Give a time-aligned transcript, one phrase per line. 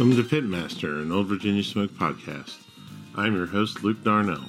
[0.00, 2.56] Welcome to Pitmaster, an Old Virginia Smoke podcast.
[3.16, 4.46] I'm your host, Luke Darnell.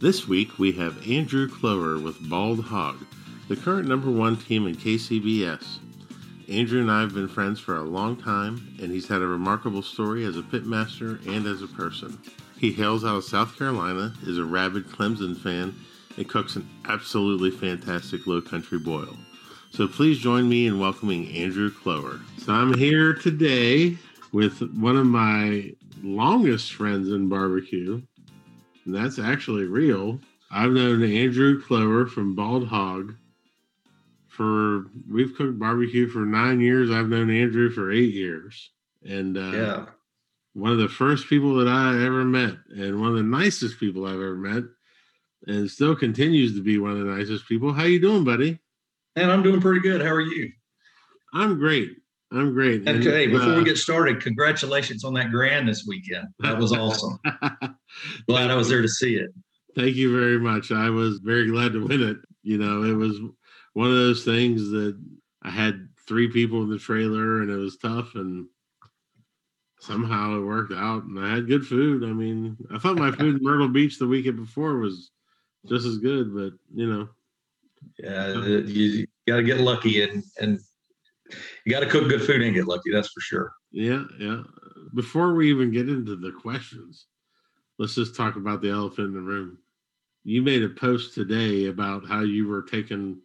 [0.00, 3.04] This week we have Andrew Clover with Bald Hog,
[3.48, 5.80] the current number one team in KCBS.
[6.48, 9.82] Andrew and I have been friends for a long time, and he's had a remarkable
[9.82, 12.16] story as a pitmaster and as a person.
[12.56, 15.74] He hails out of South Carolina, is a rabid Clemson fan,
[16.16, 19.16] and cooks an absolutely fantastic low country boil.
[19.72, 22.20] So please join me in welcoming Andrew Clover.
[22.38, 23.98] So I'm here today
[24.32, 28.00] with one of my longest friends in barbecue,
[28.84, 30.20] and that's actually real.
[30.50, 33.14] I've known Andrew Clover from Bald Hog
[34.28, 36.90] for we've cooked barbecue for nine years.
[36.90, 38.70] I've known Andrew for eight years,
[39.04, 39.86] and uh, Yeah.
[40.54, 44.06] one of the first people that I ever met, and one of the nicest people
[44.06, 44.64] I've ever met,
[45.46, 47.72] and still continues to be one of the nicest people.
[47.72, 48.58] How you doing, buddy?
[49.16, 50.00] And I'm doing pretty good.
[50.00, 50.52] How are you?
[51.34, 51.97] I'm great.
[52.30, 52.86] I'm great.
[52.86, 56.28] And hey, before uh, we get started, congratulations on that grand this weekend.
[56.40, 57.18] That was awesome.
[58.28, 59.30] Glad I was there to see it.
[59.74, 60.70] Thank you very much.
[60.70, 62.16] I was very glad to win it.
[62.42, 63.18] You know, it was
[63.74, 64.98] one of those things that
[65.42, 68.46] I had three people in the trailer and it was tough and
[69.80, 72.02] somehow it worked out and I had good food.
[72.02, 75.10] I mean, I thought my food in Myrtle Beach the weekend before was
[75.66, 77.08] just as good, but you know,
[77.98, 80.60] Yeah, you, you got to get lucky and and
[81.64, 82.90] you got to cook good food and get lucky.
[82.92, 83.52] That's for sure.
[83.70, 84.42] yeah, yeah.
[84.94, 87.06] Before we even get into the questions,
[87.78, 89.58] let's just talk about the elephant in the room.
[90.24, 93.20] You made a post today about how you were taking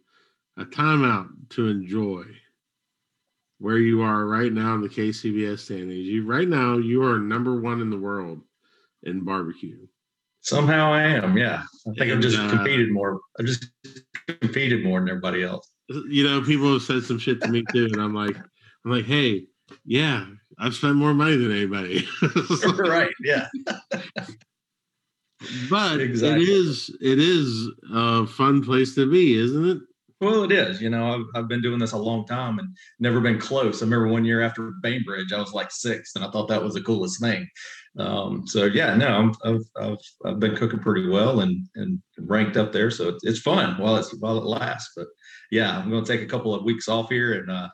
[0.58, 2.24] a timeout to enjoy
[3.58, 6.06] where you are right now in the KCBS standings.
[6.06, 8.42] You right now you are number one in the world
[9.02, 9.86] in barbecue.
[10.40, 11.36] Somehow I am.
[11.38, 13.20] Yeah, I think I've just uh, competed more.
[13.38, 13.68] I've just
[14.40, 15.70] competed more than everybody else.
[15.88, 19.04] You know, people have said some shit to me too, and I'm like, I'm like,
[19.04, 19.46] hey,
[19.84, 20.26] yeah,
[20.58, 22.06] I've spent more money than anybody.
[22.78, 23.10] right.
[23.22, 23.48] Yeah.
[25.70, 26.42] but Exactly.
[26.42, 29.78] it is it is a fun place to be, isn't it?
[30.20, 30.80] Well, it is.
[30.80, 33.82] You know, I've, I've been doing this a long time and never been close.
[33.82, 36.74] I remember one year after Bainbridge, I was like sixth, and I thought that was
[36.74, 37.46] the coolest thing.
[37.98, 42.56] Um, so yeah, no, I'm, I've, I've I've been cooking pretty well and and ranked
[42.56, 42.90] up there.
[42.90, 44.92] So it's, it's fun while it's while it lasts.
[44.96, 45.08] But
[45.50, 47.68] yeah, I'm going to take a couple of weeks off here, and uh,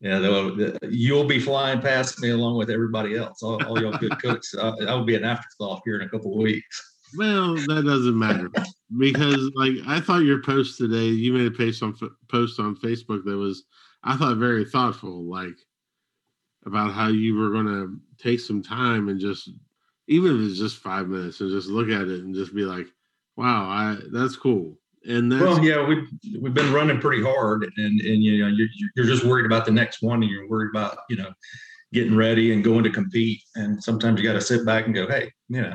[0.00, 3.42] yeah, you'll be flying past me along with everybody else.
[3.42, 4.54] All, all y'all good cooks.
[4.54, 6.88] I, I will be an afterthought here in a couple of weeks.
[7.16, 8.50] Well, that doesn't matter
[8.98, 11.94] because, like, I thought your post today, you made a post on
[12.28, 13.64] post on Facebook that was,
[14.02, 15.58] I thought, very thoughtful, like
[16.64, 19.50] about how you were going to take some time and just,
[20.08, 22.86] even if it's just five minutes, and just look at it and just be like,
[23.36, 26.06] "Wow, I that's cool." And that's Well, yeah, we've
[26.40, 29.72] we've been running pretty hard, and and you know you're you're just worried about the
[29.72, 31.32] next one, and you're worried about you know
[31.92, 35.06] getting ready and going to compete, and sometimes you got to sit back and go,
[35.08, 35.74] hey, yeah,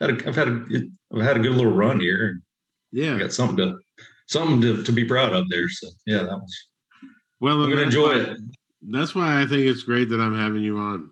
[0.00, 0.60] had a, I've had a
[1.14, 2.42] I've had a good little run here,
[2.92, 3.14] yeah.
[3.14, 3.78] I got something to
[4.26, 5.68] something to, to be proud of there.
[5.68, 6.66] So yeah, that was
[7.40, 8.38] Well, I'm gonna enjoy why- it.
[8.90, 11.10] That's why I think it's great that I'm having you on.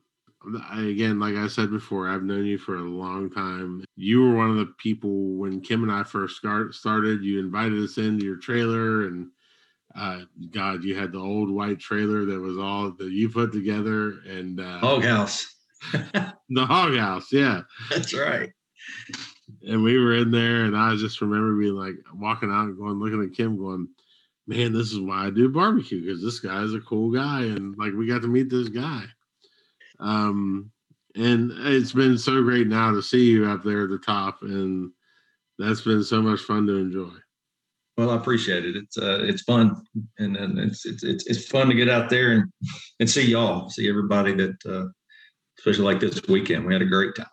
[0.71, 3.85] I, again, like I said before, I've known you for a long time.
[3.97, 7.23] You were one of the people when Kim and I first start, started.
[7.23, 9.29] You invited us into your trailer, and
[9.97, 10.21] uh,
[10.51, 14.61] God, you had the old white trailer that was all that you put together, and
[14.61, 15.53] uh, Hog house.
[15.93, 17.63] the hog house, yeah.
[17.91, 18.51] That's right.
[19.67, 22.99] And we were in there, and I just remember being like walking out and going,
[22.99, 23.89] looking at Kim, going,
[24.47, 27.93] "Man, this is why I do barbecue because this guy's a cool guy, and like
[27.93, 29.05] we got to meet this guy."
[29.99, 30.71] Um,
[31.15, 34.91] and it's been so great now to see you up there at the top, and
[35.59, 37.11] that's been so much fun to enjoy.
[37.97, 38.77] Well, I appreciate it.
[38.77, 39.83] It's uh, it's fun,
[40.19, 42.53] and, and it's, it's it's it's fun to get out there and
[43.01, 44.89] and see y'all, see everybody that, uh,
[45.59, 47.27] especially like this weekend, we had a great time.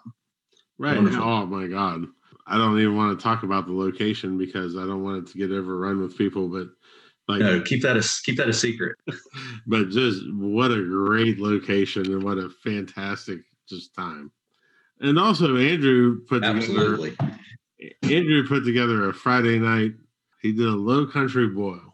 [0.78, 0.96] Right?
[0.96, 1.24] Wonderful.
[1.24, 2.06] Oh my God,
[2.48, 5.38] I don't even want to talk about the location because I don't want it to
[5.38, 6.68] get overrun with people, but.
[7.28, 8.98] Like No, keep that a keep that a secret.
[9.68, 14.32] but just what a great location and what a fantastic just time.
[15.00, 17.16] And also Andrew put together
[18.04, 19.94] Andrew put together a Friday night.
[20.42, 21.94] He did a low country boil.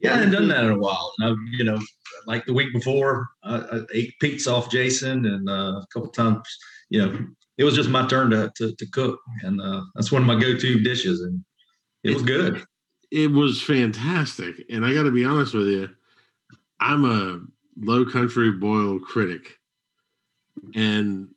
[0.00, 1.12] Yeah, I hadn't done that in a while.
[1.18, 1.80] And I've, you know,
[2.26, 6.42] like the week before, I, I ate pizza off Jason, and uh, a couple times,
[6.90, 7.18] you know,
[7.56, 10.38] it was just my turn to to, to cook, and uh, that's one of my
[10.38, 11.42] go-to dishes, and
[12.04, 12.64] it was good.
[13.10, 14.64] It was fantastic.
[14.70, 15.90] And I gotta be honest with you,
[16.80, 17.40] I'm a
[17.78, 19.58] low country boil critic.
[20.74, 21.28] And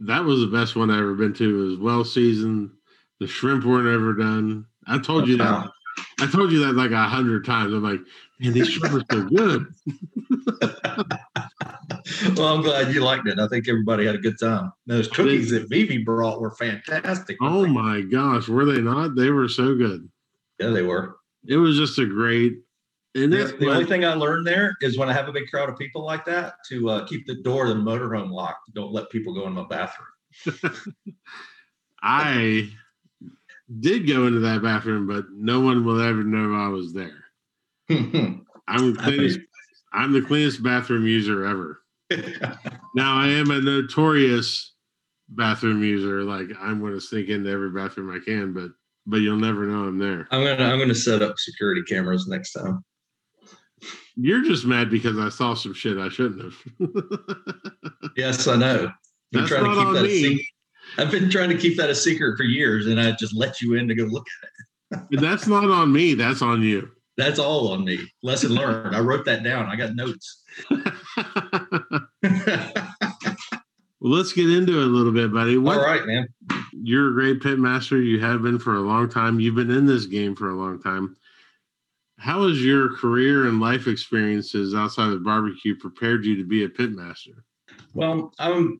[0.00, 1.44] that was the best one I ever been to.
[1.44, 2.70] It was well seasoned.
[3.20, 4.66] The shrimp weren't ever done.
[4.86, 5.70] I told you that.
[6.20, 7.72] I told you that like a hundred times.
[7.72, 8.00] I'm like,
[8.40, 9.66] man, these shrimp are so good.
[12.36, 13.38] well, I'm glad you liked it.
[13.38, 14.72] I think everybody had a good time.
[14.86, 17.36] Those cookies that Vivi brought were fantastic.
[17.40, 19.14] Oh my gosh, were they not?
[19.14, 20.08] They were so good.
[20.58, 21.16] Yeah, they were.
[21.46, 22.54] It was just a great.
[23.16, 25.68] And the, the only thing I learned there is when I have a big crowd
[25.68, 28.74] of people like that, to uh, keep the door of the motorhome locked.
[28.74, 30.74] Don't let people go in my bathroom.
[32.02, 32.70] I
[33.80, 37.24] did go into that bathroom, but no one will ever know I was there.
[37.88, 39.40] I'm the cleanest.
[39.92, 41.82] I'm the cleanest bathroom user ever.
[42.94, 44.72] now I am a notorious
[45.28, 46.22] bathroom user.
[46.22, 48.70] Like I'm going to sneak into every bathroom I can, but
[49.06, 50.26] but you'll never know I'm there.
[50.30, 52.84] I'm gonna I'm gonna set up security cameras next time.
[54.16, 56.54] You're just mad because I saw some shit I shouldn't have.
[58.16, 58.90] yes, I know.
[59.32, 60.48] That's trying not to keep on that me.
[60.98, 63.74] I've been trying to keep that a secret for years, and I just let you
[63.74, 65.20] in to go look at it.
[65.20, 66.14] that's not on me.
[66.14, 66.90] That's on you.
[67.16, 68.00] That's all on me.
[68.22, 68.94] Lesson learned.
[68.94, 69.66] I wrote that down.
[69.66, 70.42] I got notes.
[70.70, 70.82] well,
[74.00, 75.56] let's get into it a little bit, buddy.
[75.56, 76.28] What, all right, man.
[76.84, 78.00] You're a great pit master.
[78.00, 79.40] You have been for a long time.
[79.40, 81.16] You've been in this game for a long time.
[82.18, 86.68] How has your career and life experiences outside of barbecue prepared you to be a
[86.68, 87.44] pit master?
[87.94, 88.78] Well, I'm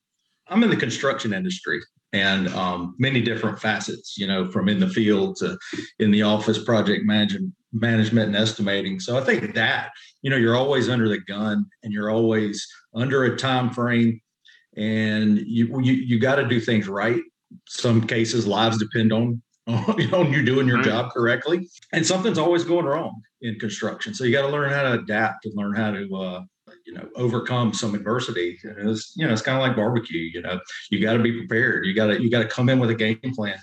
[0.49, 1.81] I'm in the construction industry
[2.13, 5.59] and um, many different facets, you know, from in the field to
[5.99, 9.01] in the office, project management, management and estimating.
[9.01, 13.25] So I think that, you know, you're always under the gun and you're always under
[13.25, 14.21] a time frame
[14.77, 17.23] and you you, you got to do things right.
[17.69, 20.85] Some cases lives depend on on you doing your right.
[20.85, 21.69] job correctly.
[21.93, 24.15] And something's always going wrong in construction.
[24.15, 26.43] So you got to learn how to adapt and learn how to uh,
[26.87, 28.59] you know overcome some adversity.
[28.63, 30.61] And it's you know it's kind of like barbecue you know.
[30.91, 31.87] You got to be prepared.
[31.87, 33.59] You got to you got to come in with a game plan.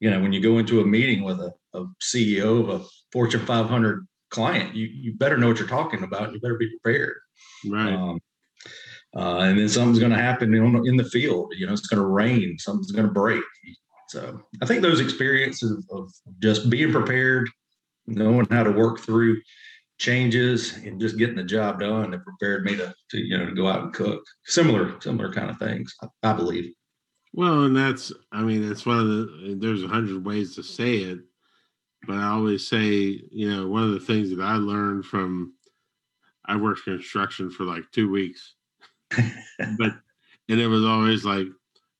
[0.00, 3.44] You know when you go into a meeting with a, a ceo of a fortune
[3.46, 6.32] 500 client you you better know what you're talking about.
[6.32, 7.16] You better be prepared.
[7.66, 7.94] Right.
[7.94, 8.20] Um,
[9.16, 12.00] uh, and then something's going to happen in, in the field you know it's going
[12.00, 13.42] to rain something's going to break.
[14.08, 17.48] So i think those experiences of just being prepared
[18.06, 19.40] knowing how to work through
[19.98, 23.54] changes and just getting the job done that prepared me to, to you know to
[23.54, 24.22] go out and cook.
[24.44, 26.72] Similar similar kind of things I, I believe.
[27.32, 30.96] Well and that's i mean it's one of the there's a hundred ways to say
[30.96, 31.18] it
[32.06, 35.52] but i always say you know one of the things that i learned from
[36.46, 38.54] i worked construction for like two weeks
[39.78, 39.92] but
[40.48, 41.46] and it was always like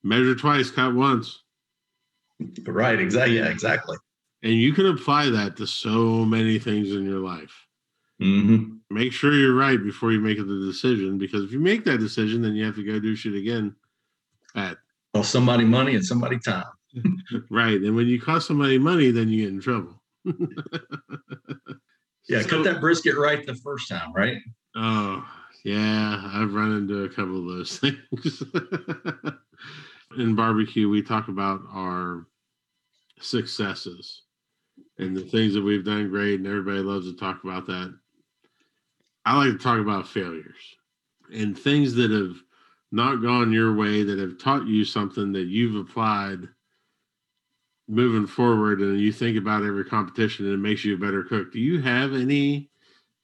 [0.03, 1.43] measure twice cut once
[2.67, 3.97] right exactly yeah exactly
[4.43, 7.67] and you can apply that to so many things in your life
[8.21, 8.77] Mm-hmm.
[8.91, 12.41] Make sure you're right before you make the decision, because if you make that decision,
[12.41, 13.77] then you have to go do shit again.
[14.55, 14.79] At
[15.13, 16.65] well, somebody money and somebody time.
[17.51, 20.01] right, and when you cost somebody money, then you get in trouble.
[22.29, 24.39] yeah, so, cut that brisket right the first time, right?
[24.75, 25.27] Oh
[25.67, 28.43] yeah, I've run into a couple of those things.
[30.17, 32.29] in barbecue, we talk about our
[33.21, 34.23] successes
[34.99, 37.93] and the things that we've done great, and everybody loves to talk about that.
[39.25, 40.77] I like to talk about failures
[41.35, 42.37] and things that have
[42.93, 46.47] not gone your way that have taught you something that you've applied
[47.89, 51.53] moving forward and you think about every competition and it makes you a better cook.
[51.53, 52.71] Do you have any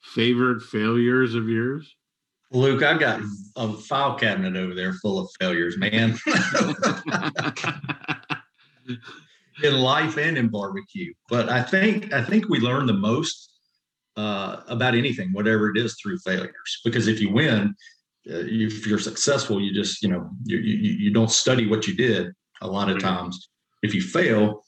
[0.00, 1.94] favorite failures of yours?
[2.52, 3.20] Luke, I've got
[3.56, 6.18] a file cabinet over there full of failures, man.
[9.62, 11.12] in life and in barbecue.
[11.28, 13.52] But I think I think we learn the most
[14.16, 16.80] uh, about anything, whatever it is, through failures.
[16.84, 17.74] Because if you win,
[18.30, 21.94] uh, if you're successful, you just you know you, you you don't study what you
[21.94, 23.48] did a lot of times.
[23.82, 24.62] If you fail,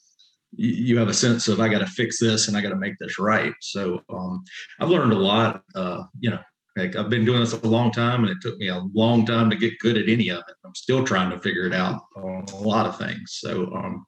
[0.55, 2.75] you, you have a sense of I got to fix this and I got to
[2.75, 3.53] make this right.
[3.61, 4.43] So um,
[4.79, 5.61] I've learned a lot.
[5.73, 6.39] Uh, you know,
[6.75, 9.49] like I've been doing this a long time, and it took me a long time
[9.49, 10.55] to get good at any of it.
[10.65, 13.37] I'm still trying to figure it out on a lot of things.
[13.39, 14.05] So um,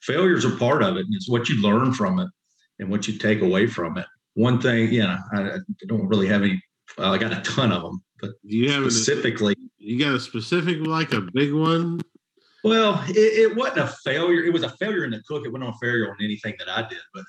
[0.00, 2.28] failures are part of it, and it's what you learn from it
[2.78, 6.26] and what you take away from it one thing, you know, I, I don't really
[6.28, 6.62] have any.
[6.98, 9.54] Well, I got a ton of them, but do you have specifically.
[9.54, 12.00] A, you got a specific, like a big one.
[12.64, 14.44] Well, it, it, wasn't a failure.
[14.44, 15.44] It was a failure in the cook.
[15.44, 16.98] It wasn't a failure on anything that I did.
[17.12, 17.24] But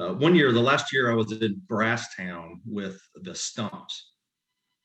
[0.00, 4.10] uh, one year, the last year, I was in Brasstown with the Stumps.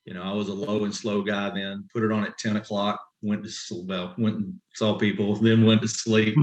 [0.05, 1.87] You know, I was a low and slow guy then.
[1.93, 2.99] Put it on at ten o'clock.
[3.21, 5.35] Went to well, went and saw people.
[5.41, 6.37] Then went to sleep.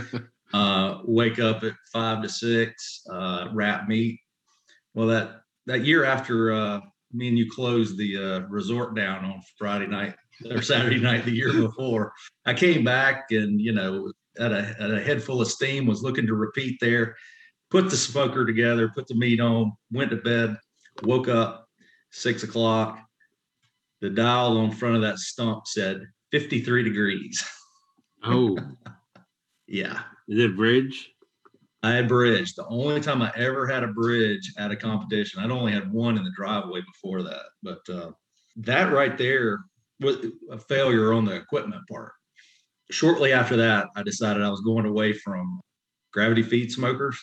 [0.54, 3.02] uh, wake up at five to six.
[3.10, 4.20] Uh, wrap meat
[4.96, 6.80] well, that that year after uh,
[7.12, 10.14] me and you closed the uh, resort down on Friday night
[10.50, 12.12] or Saturday night the year before,
[12.46, 16.02] I came back and you know at a, at a head full of steam, was
[16.02, 17.14] looking to repeat there.
[17.70, 20.56] Put the smoker together, put the meat on, went to bed,
[21.02, 21.68] woke up
[22.12, 23.00] six o'clock,
[24.00, 27.44] the dial on front of that stump said 53 degrees.
[28.28, 28.58] Oh,
[29.68, 30.00] Yeah.
[30.26, 31.12] is it bridge?
[31.84, 32.54] I had bridge.
[32.54, 36.16] The only time I ever had a bridge at a competition, I'd only had one
[36.18, 37.42] in the driveway before that.
[37.62, 38.10] But uh,
[38.56, 39.60] that right there
[40.00, 40.16] was
[40.50, 42.12] a failure on the equipment part.
[42.90, 45.60] Shortly after that, I decided I was going away from
[46.12, 47.16] gravity feed smokers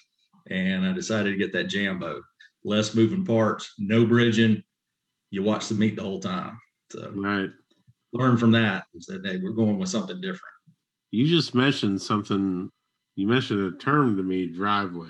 [0.50, 2.22] and I decided to get that Jambo.
[2.64, 4.64] Less moving parts, no bridging.
[5.32, 6.58] You watch the meet the whole time.
[6.92, 7.50] So Right.
[8.14, 10.42] learn from that and said, hey, we're going with something different.
[11.12, 12.72] You just mentioned something.
[13.16, 15.10] You mentioned a term to me, driveway.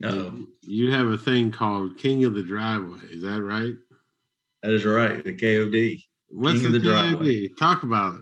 [0.00, 2.98] No, You have a thing called King of the Driveway.
[3.10, 3.74] Is that right?
[4.62, 5.22] that is right.
[5.24, 6.02] The KOD.
[6.28, 7.48] What's King of the, the Driveway.
[7.48, 7.56] KOD?
[7.58, 8.20] Talk about it.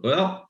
[0.00, 0.48] Well,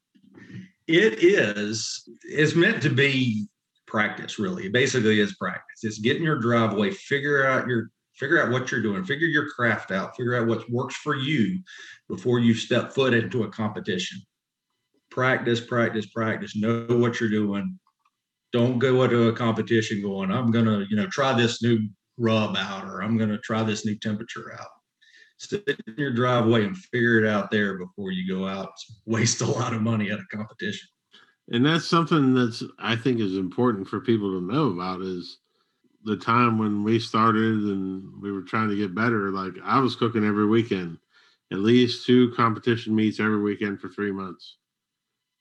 [0.88, 2.08] it is.
[2.24, 3.46] It's meant to be
[3.90, 4.38] practice.
[4.38, 5.82] Really, it basically is practice.
[5.82, 9.90] It's getting your driveway, figure out your, figure out what you're doing, figure your craft
[9.90, 11.58] out, figure out what works for you
[12.08, 14.20] before you step foot into a competition.
[15.10, 16.56] Practice, practice, practice.
[16.56, 17.78] Know what you're doing.
[18.52, 22.84] Don't go into a competition going, I'm gonna, you know, try this new rub out,
[22.84, 24.68] or I'm gonna try this new temperature out
[25.40, 28.72] sit in your driveway and figure it out there before you go out
[29.06, 30.86] waste a lot of money at a competition
[31.50, 35.38] And that's something that's I think is important for people to know about is
[36.04, 39.30] the time when we started and we were trying to get better.
[39.30, 40.98] Like I was cooking every weekend,
[41.52, 44.56] at least two competition meets every weekend for three months.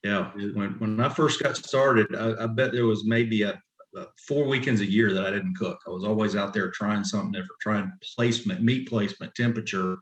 [0.03, 3.61] yeah when, when i first got started I, I bet there was maybe a,
[3.95, 7.03] a four weekends a year that i didn't cook i was always out there trying
[7.03, 9.97] something different trying placement meat placement temperature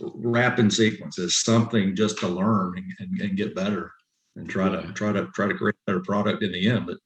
[0.00, 3.92] wrapping sequences something just to learn and, and, and get better
[4.38, 6.96] and try to try to try to create a better product in the end but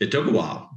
[0.00, 0.70] it took a while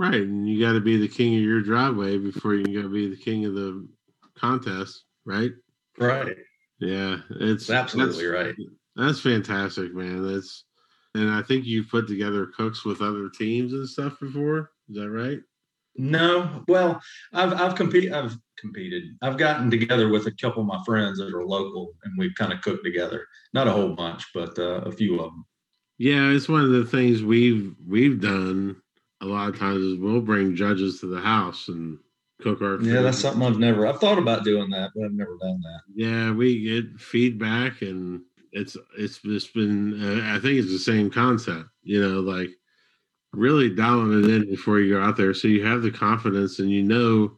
[0.00, 0.22] Right.
[0.22, 3.10] And you got to be the king of your driveway before you can go be
[3.10, 3.86] the king of the
[4.34, 5.04] contest.
[5.26, 5.50] Right.
[5.98, 6.38] right
[6.78, 7.18] Yeah.
[7.32, 8.54] It's That's absolutely right
[8.96, 10.26] That's fantastic, man.
[10.26, 10.64] That's
[11.14, 14.70] and I think you've put together cooks with other teams and stuff before.
[14.88, 15.40] Is that right?
[15.96, 17.00] No, well,
[17.32, 18.12] I've I've competed.
[18.12, 19.04] I've competed.
[19.22, 22.52] I've gotten together with a couple of my friends that are local, and we've kind
[22.52, 23.26] of cooked together.
[23.52, 25.44] Not a whole bunch, but uh, a few of them.
[25.98, 28.76] Yeah, it's one of the things we've we've done
[29.20, 31.98] a lot of times is we'll bring judges to the house and
[32.40, 33.86] cook our Yeah, that's something I've never.
[33.86, 35.80] I've thought about doing that, but I've never done that.
[35.94, 41.10] Yeah, we get feedback and it's it's just been uh, I think it's the same
[41.10, 42.50] concept, you know, like
[43.32, 46.70] really dialing it in before you go out there so you have the confidence and
[46.70, 47.32] you know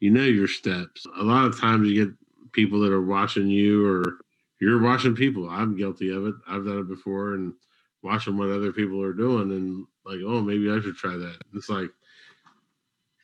[0.00, 1.06] you know your steps.
[1.18, 2.14] A lot of times you get
[2.52, 4.18] people that are watching you or
[4.60, 5.48] you're watching people.
[5.48, 6.34] I'm guilty of it.
[6.48, 7.54] I've done it before and
[8.02, 11.38] watching what other people are doing and like, oh, maybe I should try that.
[11.54, 11.90] It's like,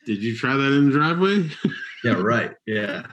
[0.05, 1.49] did you try that in the driveway?
[2.03, 2.51] Yeah, right.
[2.65, 3.05] Yeah,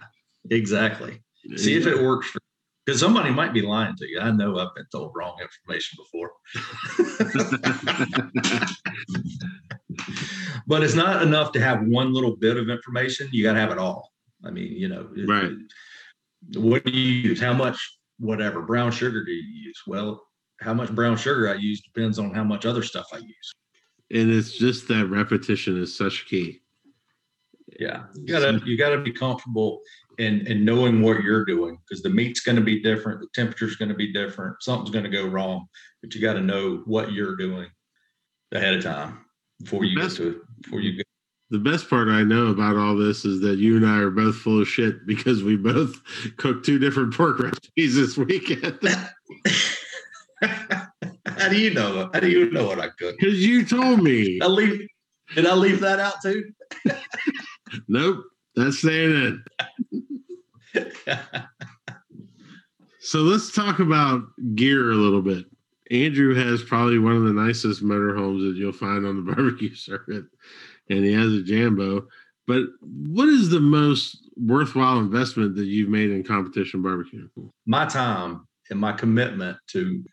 [0.51, 1.23] exactly.
[1.57, 2.40] See if it works for.
[2.85, 4.21] Because somebody might be lying to you.
[4.21, 6.33] I know I've been told wrong information before.
[10.67, 13.29] but it's not enough to have one little bit of information.
[13.33, 14.11] You got to have it all.
[14.45, 15.53] I mean, you know, Right.
[16.55, 17.41] What do you use?
[17.41, 17.77] How much,
[18.19, 19.83] whatever brown sugar do you use?
[19.87, 20.23] Well,
[20.61, 23.53] how much brown sugar I use depends on how much other stuff I use.
[24.13, 26.61] and it's just that repetition is such key.
[27.79, 29.81] Yeah, you gotta you gotta be comfortable
[30.21, 33.77] in in knowing what you're doing because the meat's going to be different, the temperature's
[33.77, 35.67] going to be different, something's going to go wrong,
[36.03, 37.69] but you got to know what you're doing
[38.53, 39.25] ahead of time
[39.63, 41.03] before you get Best- to before you go.
[41.53, 44.37] The best part I know about all this is that you and I are both
[44.37, 46.01] full of shit because we both
[46.37, 48.79] cooked two different pork recipes this weekend.
[50.43, 52.09] How do you know?
[52.15, 53.17] How do you know what I cook?
[53.19, 54.39] Because you told me.
[54.41, 54.87] I leave.
[55.35, 56.53] Did I leave that out too?
[57.89, 58.25] Nope,
[58.61, 59.43] that's staying
[60.75, 60.95] in.
[63.03, 64.23] So let's talk about
[64.55, 65.47] gear a little bit.
[65.91, 70.25] Andrew has probably one of the nicest motorhomes that you'll find on the barbecue circuit,
[70.89, 72.07] and he has a Jambo.
[72.47, 77.29] But what is the most worthwhile investment that you've made in competition barbecue?
[77.67, 80.05] my time and my commitment to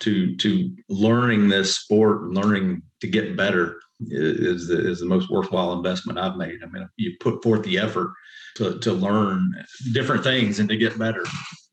[0.00, 3.80] to to learning this sport learning to get better
[4.10, 6.58] is the, is the most worthwhile investment I've made.
[6.62, 8.12] I mean, you put forth the effort
[8.56, 9.52] to to learn
[9.92, 11.24] different things and to get better.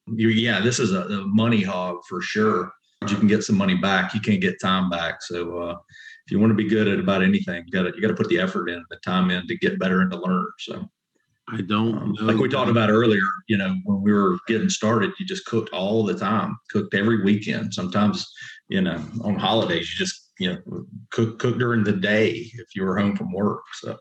[0.07, 2.71] You, yeah, this is a, a money hog for sure.
[3.07, 4.13] You can get some money back.
[4.13, 5.21] You can't get time back.
[5.21, 5.75] So uh,
[6.25, 8.15] if you want to be good at about anything, you got to you got to
[8.15, 10.47] put the effort in, the time in to get better and to learn.
[10.59, 10.89] So.
[11.51, 12.25] I don't Um, know.
[12.25, 15.71] like we talked about earlier, you know, when we were getting started, you just cooked
[15.73, 17.73] all the time, cooked every weekend.
[17.73, 18.31] Sometimes,
[18.67, 22.83] you know, on holidays, you just you know cook cook during the day if you
[22.83, 23.63] were home from work.
[23.81, 23.97] So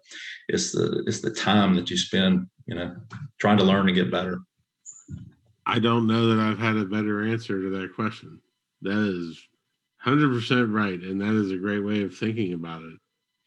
[0.48, 2.96] it's the it's the time that you spend you know
[3.40, 4.38] trying to learn to get better.
[5.66, 8.40] I don't know that I've had a better answer to that question.
[8.82, 9.38] That is
[10.06, 12.94] 100% right and that is a great way of thinking about it.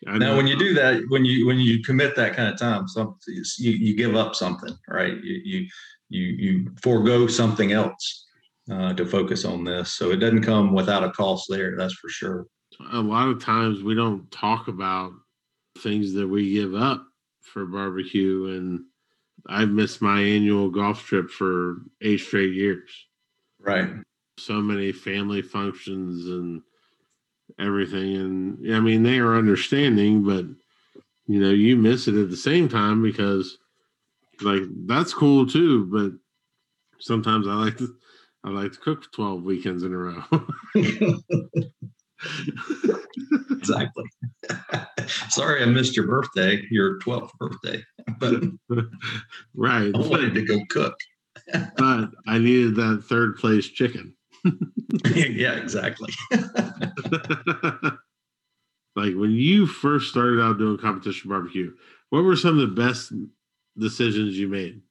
[0.08, 2.88] I now, when you do that, when you when you commit that kind of time,
[2.88, 5.14] some you, you give up something, right?
[5.24, 5.68] You you
[6.10, 8.26] you, you forego something else
[8.72, 9.94] uh, to focus on this.
[9.94, 11.78] So it doesn't come without a cost there.
[11.78, 12.48] That's for sure.
[12.92, 15.14] A lot of times we don't talk about
[15.80, 17.06] things that we give up
[17.42, 18.86] for barbecue, and
[19.48, 22.90] I've missed my annual golf trip for eight straight years.
[23.60, 23.90] Right.
[24.38, 26.62] So many family functions and
[27.60, 28.16] everything.
[28.16, 30.46] And I mean, they are understanding, but
[31.28, 33.58] you know, you miss it at the same time because
[34.42, 35.86] like that's cool too.
[35.86, 36.14] But
[37.00, 37.96] sometimes I like to
[38.44, 40.24] I like to cook 12 weekends in a row.
[43.52, 44.06] exactly.
[45.30, 47.84] Sorry I missed your birthday, your 12th birthday.
[48.20, 48.44] But
[49.56, 49.92] right.
[49.94, 50.96] I wanted to go cook.
[51.78, 54.16] but I needed that third place chicken.
[55.16, 56.14] yeah, exactly.
[58.96, 61.72] like when you first started out doing competition barbecue,
[62.10, 63.14] what were some of the best
[63.78, 64.82] decisions you made?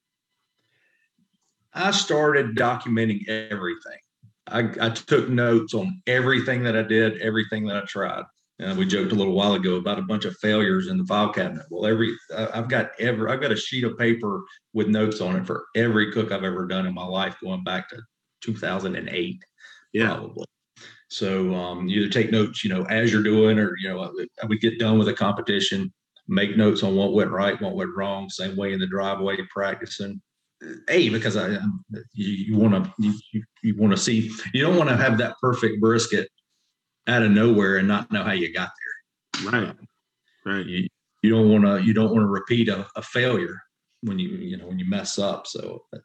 [1.73, 4.00] I started documenting everything.
[4.50, 8.25] I, I, took notes on everything that I did, everything that I tried.
[8.59, 11.33] And we joked a little while ago about a bunch of failures in the file
[11.33, 11.64] cabinet.
[11.71, 14.42] Well, every I've got ever I've got a sheet of paper
[14.75, 17.88] with notes on it for every cook I've ever done in my life, going back
[17.88, 18.02] to
[18.42, 19.42] 2008,
[19.95, 20.09] yeah.
[20.09, 20.45] probably.
[21.09, 24.47] So um, you either take notes, you know, as you're doing, or you know, I
[24.47, 25.92] would get done with a competition,
[26.28, 28.28] make notes on what went right, what went wrong.
[28.28, 30.21] Same way in the driveway, practicing.
[30.89, 31.82] A because I um,
[32.13, 35.37] you want to you, you, you want to see you don't want to have that
[35.41, 36.28] perfect brisket
[37.06, 38.71] out of nowhere and not know how you got
[39.41, 39.50] there.
[39.50, 39.76] Right.
[40.45, 40.67] Right.
[40.67, 40.89] You,
[41.23, 43.58] you don't want to you don't want to repeat a, a failure
[44.02, 45.47] when you you know when you mess up.
[45.47, 45.99] So a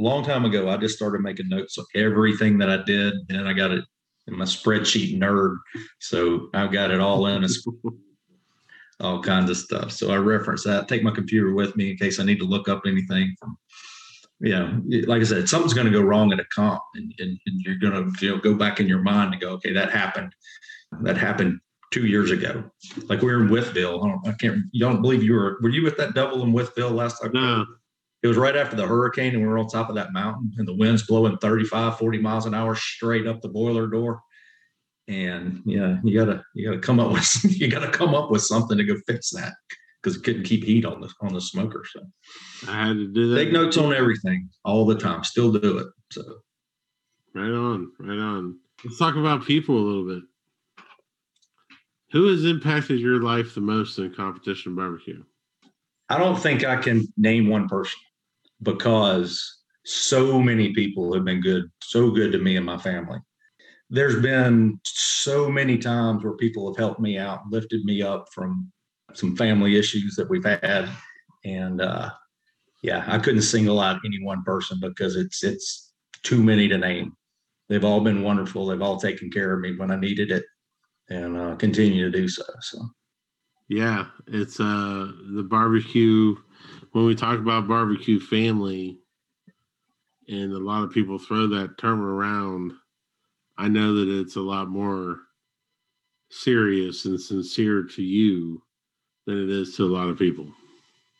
[0.00, 3.52] long time ago, I just started making notes of everything that I did, and I
[3.52, 3.84] got it
[4.26, 5.56] in my spreadsheet nerd.
[6.00, 7.48] So I've got it all in a
[9.00, 9.92] all kinds of stuff.
[9.92, 10.88] So I reference that.
[10.88, 13.56] Take my computer with me in case I need to look up anything from.
[14.40, 17.38] You know, like I said, something's going to go wrong at a comp, and, and,
[17.46, 19.90] and you're going to you know go back in your mind and go, okay, that
[19.90, 20.34] happened.
[21.02, 21.60] That happened
[21.92, 22.64] two years ago.
[23.08, 24.18] Like we were in Wytheville.
[24.26, 24.62] I, I can't.
[24.72, 25.58] You don't believe you were?
[25.62, 27.32] Were you with that double in Wytheville last time?
[27.32, 27.66] No
[28.22, 30.68] it was right after the hurricane and we were on top of that mountain and
[30.68, 34.20] the wind's blowing 35 40 miles an hour straight up the boiler door
[35.08, 38.78] and yeah you gotta you gotta come up with you gotta come up with something
[38.78, 39.54] to go fix that
[40.02, 42.00] because it couldn't keep heat on the on the smoker so.
[42.68, 43.36] I had to do that.
[43.36, 46.22] Take notes on everything all the time still do it so.
[47.34, 48.58] Right on right on.
[48.84, 50.22] Let's talk about people a little bit.
[52.12, 55.22] Who has impacted your life the most in competition barbecue?
[56.08, 58.00] I don't think i can name one person
[58.62, 63.18] because so many people have been good, so good to me and my family.
[63.90, 68.70] There's been so many times where people have helped me out, lifted me up from
[69.14, 70.88] some family issues that we've had.
[71.44, 72.10] And uh,
[72.82, 75.92] yeah, I couldn't single out any one person because it's it's
[76.22, 77.16] too many to name.
[77.68, 78.66] They've all been wonderful.
[78.66, 80.44] They've all taken care of me when I needed it,
[81.08, 82.42] and uh, continue to do so.
[82.60, 82.78] So,
[83.68, 86.34] yeah, it's uh the barbecue
[86.92, 88.98] when we talk about barbecue family,
[90.28, 92.72] and a lot of people throw that term around,
[93.56, 95.20] I know that it's a lot more
[96.30, 98.62] serious and sincere to you
[99.26, 100.48] than it is to a lot of people.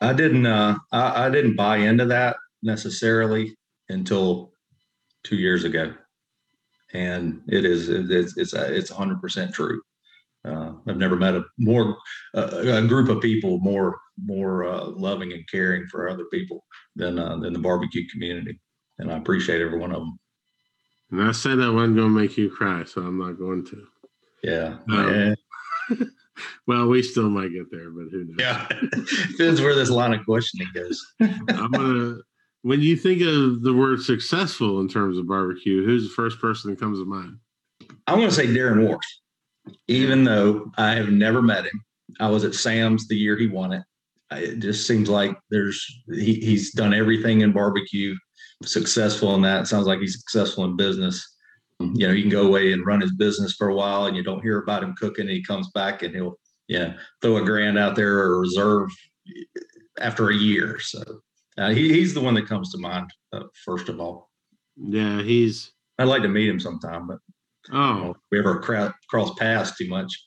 [0.00, 3.56] I didn't uh I, I didn't buy into that necessarily
[3.88, 4.52] until
[5.24, 5.92] two years ago.
[6.92, 9.80] And it is it's it's it's hundred percent true.
[10.44, 11.98] Uh, I've never met a more
[12.34, 16.64] uh, a group of people more more uh, loving and caring for other people
[16.96, 18.58] than uh, than the barbecue community,
[18.98, 20.18] and I appreciate every one of them.
[21.10, 23.86] And I said that wasn't going to make you cry, so I'm not going to.
[24.42, 24.76] Yeah.
[24.88, 25.36] Um,
[25.90, 25.96] yeah.
[26.66, 28.36] well, we still might get there, but who knows?
[28.38, 28.68] Yeah,
[29.30, 31.04] depends where this line of questioning goes.
[31.20, 32.16] I'm gonna.
[32.62, 36.70] When you think of the word successful in terms of barbecue, who's the first person
[36.70, 37.38] that comes to mind?
[38.06, 39.00] I'm to say Darren Warth
[39.88, 41.84] even though I have never met him.
[42.18, 43.82] I was at Sam's the year he won it.
[44.32, 48.14] It just seems like there's he, he's done everything in barbecue,
[48.62, 49.62] successful in that.
[49.62, 51.29] It sounds like he's successful in business.
[51.80, 54.22] You know, he can go away and run his business for a while, and you
[54.22, 55.22] don't hear about him cooking.
[55.22, 56.38] And he comes back and he'll,
[56.68, 58.90] yeah, throw a grand out there or reserve
[59.98, 60.78] after a year.
[60.78, 61.02] So
[61.56, 64.30] uh, he, he's the one that comes to mind uh, first of all.
[64.76, 65.72] Yeah, he's.
[65.98, 67.18] I'd like to meet him sometime, but
[67.72, 70.26] Oh, we ever cra- cross paths too much.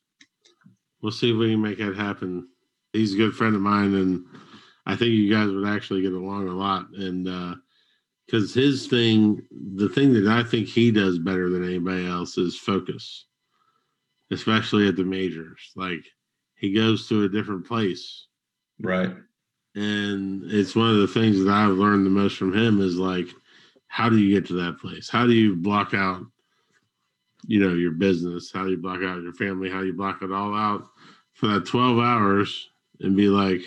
[1.02, 2.48] We'll see if we can make that happen.
[2.94, 4.26] He's a good friend of mine, and
[4.86, 6.88] I think you guys would actually get along a lot.
[6.96, 7.28] And
[8.34, 9.44] because his thing,
[9.76, 13.26] the thing that I think he does better than anybody else is focus,
[14.32, 15.72] especially at the majors.
[15.76, 16.04] Like
[16.56, 18.26] he goes to a different place,
[18.80, 19.14] right?
[19.76, 23.28] And it's one of the things that I've learned the most from him is like,
[23.88, 25.08] how do you get to that place?
[25.08, 26.26] How do you block out,
[27.46, 28.52] you know, your business?
[28.52, 29.70] How do you block out your family?
[29.70, 30.88] How do you block it all out
[31.34, 32.70] for that 12 hours
[33.02, 33.62] and be like,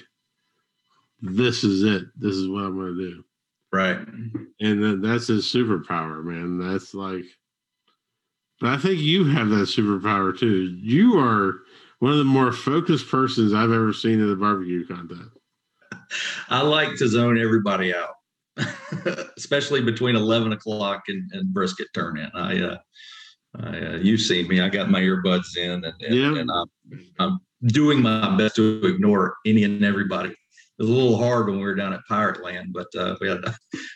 [1.23, 2.07] this is it.
[2.17, 3.25] This is what I'm going to do.
[3.73, 3.99] Right.
[3.99, 6.59] And then that's his superpower, man.
[6.59, 7.25] That's like,
[8.61, 10.79] but I think you have that superpower too.
[10.81, 11.61] You are
[11.99, 15.31] one of the more focused persons I've ever seen at the barbecue contest.
[16.49, 18.15] I like to zone everybody out,
[19.37, 22.31] especially between 11 o'clock and, and brisket turn in.
[22.35, 22.79] I, uh,
[23.61, 24.61] I, uh, you've seen me.
[24.61, 26.37] I got my earbuds in, and, and, yeah.
[26.39, 26.67] and I'm,
[27.19, 30.35] I'm doing my best to ignore any and everybody.
[30.79, 33.29] It was a little hard when we were down at Pirate Land, but uh, we
[33.29, 33.41] had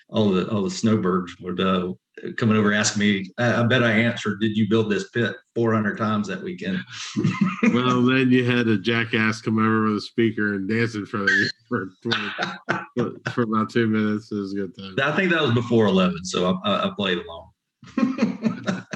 [0.08, 1.92] all the all the snowbirds would uh,
[2.38, 3.30] coming over asking me.
[3.38, 6.78] I, I, bet I answered, "Did you build this pit 400 times that weekend?"
[7.74, 11.28] well, then you had a jackass come over with a speaker and dance in front
[11.28, 14.32] of you for 20, for about two minutes.
[14.32, 14.94] It was a good time.
[15.02, 17.50] I think that was before 11, so I, I played along.
[17.96, 18.86] that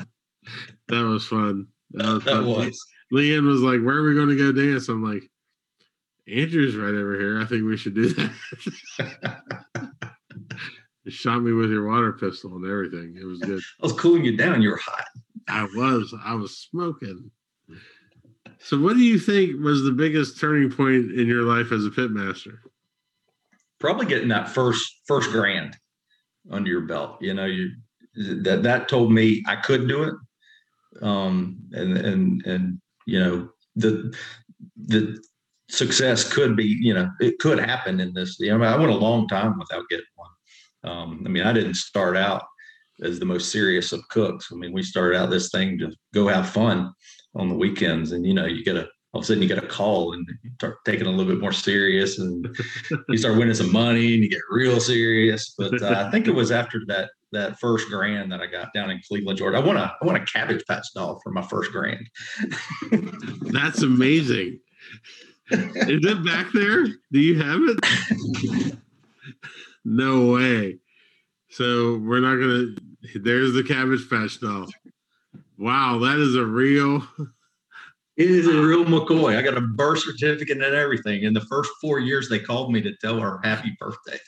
[0.89, 1.67] was fun.
[1.91, 2.25] That was.
[2.25, 2.81] That was.
[3.13, 5.23] Leanne was like, "Where are we going to go dance?" I'm like,
[6.29, 7.41] "Andrew's right over here.
[7.41, 9.41] I think we should do that."
[11.05, 13.17] you shot me with your water pistol and everything.
[13.21, 13.61] It was good.
[13.83, 14.63] I was cooling you down.
[14.63, 15.05] You were hot.
[15.49, 16.15] I was.
[16.25, 17.31] I was smoking.
[18.59, 21.91] So, what do you think was the biggest turning point in your life as a
[21.91, 22.59] pitmaster?
[23.79, 25.77] Probably getting that first first grand
[26.51, 27.19] under your belt.
[27.21, 27.73] You know, you
[28.15, 30.15] that that told me I could do it.
[31.03, 34.17] Um, and and and you know the
[34.77, 35.23] the
[35.69, 38.97] success could be you know it could happen in this I, mean, I went a
[38.97, 40.31] long time without getting one
[40.85, 42.45] um, i mean i didn't start out
[43.03, 46.29] as the most serious of cooks i mean we started out this thing to go
[46.29, 46.93] have fun
[47.35, 49.63] on the weekends and you know you get a all of a sudden you get
[49.63, 52.47] a call and you start taking a little bit more serious and
[53.09, 56.35] you start winning some money and you get real serious but uh, i think it
[56.35, 59.59] was after that that first grand that I got down in Cleveland, Georgia.
[59.59, 62.09] I want a I want a cabbage patch doll for my first grand.
[63.43, 64.61] That's amazing.
[65.51, 66.87] Is it back there?
[67.13, 68.79] Do you have it?
[69.85, 70.79] no way.
[71.51, 72.75] So we're not gonna.
[73.15, 74.69] There's the cabbage patch doll.
[75.59, 77.07] Wow, that is a real.
[78.17, 79.37] It is a real McCoy.
[79.37, 81.25] I got a birth certificate and everything.
[81.25, 84.19] In the first four years, they called me to tell her happy birthday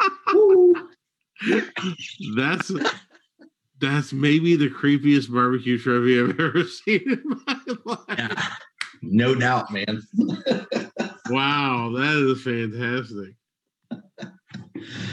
[2.36, 2.72] that's
[3.80, 8.00] that's maybe the creepiest barbecue trophy I've ever seen in my life.
[8.18, 8.48] Yeah,
[9.02, 10.02] no doubt, man.
[11.30, 13.34] wow, that is fantastic.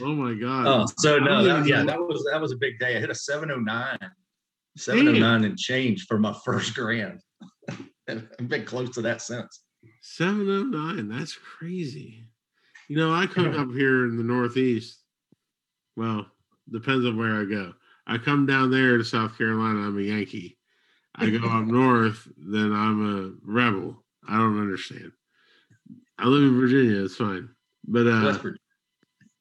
[0.02, 0.67] Oh my god.
[0.67, 2.98] Oh, so no, that, yeah, that was that was a big day.
[2.98, 3.98] I hit a 709.
[4.78, 7.21] 709 and change for my first grand.
[8.08, 9.62] I've been close to that since.
[10.02, 12.28] 709, that's crazy.
[12.88, 15.00] You know, I come up here in the Northeast
[15.95, 16.26] well,
[16.71, 17.74] depends on where I go.
[18.08, 20.58] I come down there to South Carolina, I'm a Yankee.
[21.15, 24.04] I go up north, then I'm a rebel.
[24.28, 25.12] I don't understand.
[26.17, 27.49] I live in Virginia, it's fine.
[27.88, 28.38] But uh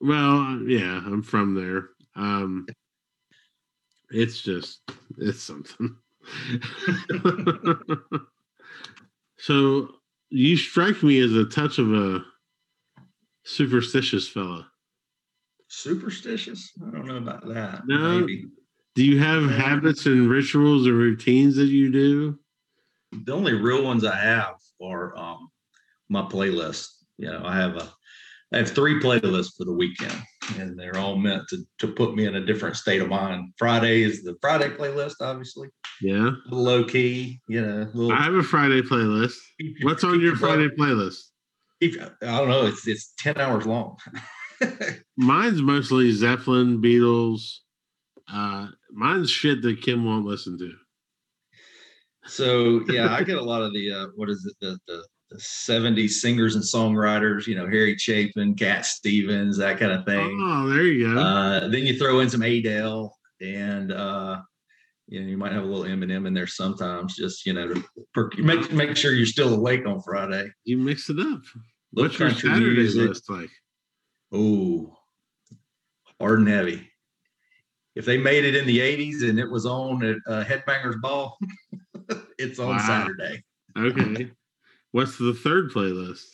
[0.01, 1.89] well, yeah, I'm from there.
[2.17, 2.67] Um
[4.11, 4.81] it's just
[5.19, 5.97] it's something.
[9.39, 9.89] so
[10.31, 12.25] you strike me as a touch of a
[13.45, 14.69] superstitious fella
[15.75, 16.73] superstitious.
[16.87, 17.83] I don't know about that.
[17.87, 18.21] No.
[18.21, 18.47] Maybe.
[18.95, 22.39] Do you have habits and rituals or routines that you do?
[23.25, 25.49] The only real ones I have are um,
[26.09, 26.89] my playlist.
[27.19, 27.93] You know, I have a
[28.53, 30.17] I have three playlists for the weekend,
[30.59, 33.53] and they're all meant to to put me in a different state of mind.
[33.59, 35.69] Friday is the Friday playlist, obviously.
[36.01, 36.31] Yeah.
[36.51, 37.89] low key, you know.
[37.93, 39.35] Little, I have a Friday playlist.
[39.83, 41.19] What's on your Friday playlist?
[41.83, 41.89] I
[42.21, 42.67] don't know.
[42.67, 43.97] It's it's ten hours long.
[45.17, 47.59] mine's mostly Zeppelin, Beatles.
[48.33, 50.73] Uh, mine's shit that Kim won't listen to.
[52.27, 55.39] So yeah, I get a lot of the uh, what is it the, the the
[55.39, 60.39] 70s singers and songwriters, you know, Harry Chapin, Cat Stevens, that kind of thing.
[60.43, 61.21] Oh, there you go.
[61.21, 64.41] Uh, then you throw in some Adele and uh,
[65.07, 67.85] you know, you might have a little Eminem in there sometimes, just you know, to
[68.15, 70.49] perk, make make sure you're still awake on Friday.
[70.65, 71.43] You mix it up.
[71.93, 73.51] What's your Saturday list like?
[74.33, 74.97] Oh,
[76.21, 76.91] hard and heavy.
[77.95, 81.37] If they made it in the 80s and it was on at uh, Headbangers Ball,
[82.39, 82.87] it's on wow.
[82.87, 83.43] Saturday.
[83.77, 84.31] Okay.
[84.93, 86.25] What's the third playlist?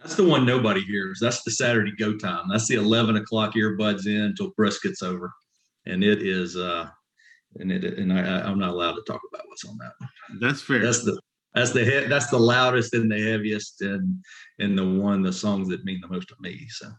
[0.00, 1.18] That's the one nobody hears.
[1.20, 2.48] That's the Saturday go time.
[2.50, 5.32] That's the 11 o'clock earbuds in until brisket's over.
[5.86, 6.88] And it is, uh,
[7.58, 10.10] and it, and I, I'm not allowed to talk about what's on that one.
[10.40, 10.80] That's fair.
[10.80, 11.20] That's the,
[11.54, 12.08] that's the hit.
[12.08, 14.22] That's the loudest and the heaviest and,
[14.58, 16.66] and the one, the songs that mean the most to me.
[16.70, 16.90] So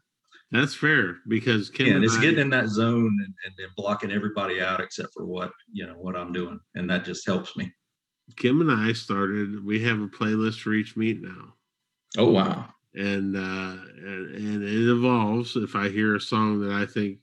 [0.53, 3.75] that's fair because Kim yeah, and it's I, getting in that zone and, and, and
[3.75, 6.59] blocking everybody out except for what, you know, what I'm doing.
[6.75, 7.71] And that just helps me.
[8.37, 11.53] Kim and I started, we have a playlist for each meet now.
[12.17, 15.55] Oh, wow and uh, and, and it evolves.
[15.55, 17.19] If I hear a song that I think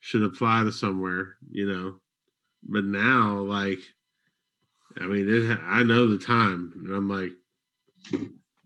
[0.00, 2.00] should apply to somewhere, you know,
[2.62, 3.80] but now like,
[5.00, 5.58] I mean, it.
[5.62, 7.32] I know the time, and I'm like,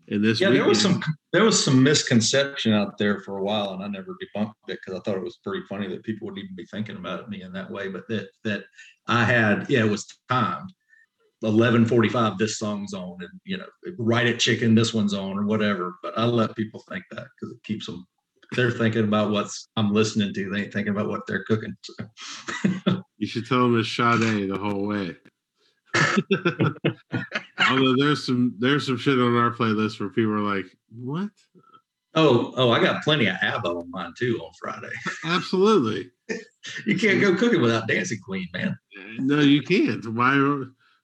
[0.07, 0.39] this.
[0.39, 3.83] Yeah, weekend, there was some there was some misconception out there for a while, and
[3.83, 6.55] I never debunked it because I thought it was pretty funny that people would even
[6.55, 7.87] be thinking about me in that way.
[7.87, 8.63] But that that
[9.07, 10.71] I had, yeah, it was timed
[11.43, 13.65] 11:45 this song's on and you know
[13.97, 17.53] right at chicken this one's on or whatever but I let people think that because
[17.53, 18.05] it keeps them
[18.53, 23.03] they're thinking about what's I'm listening to they ain't thinking about what they're cooking so.
[23.17, 25.17] you should tell them it's Sade the whole way
[27.69, 31.29] although there's some there's some shit on our playlist where people are like what
[32.15, 34.93] oh oh I got plenty of ABBA on mine too on Friday
[35.25, 36.11] absolutely
[36.85, 38.77] you can't go cooking without Dancing Queen man
[39.19, 40.35] no you can't why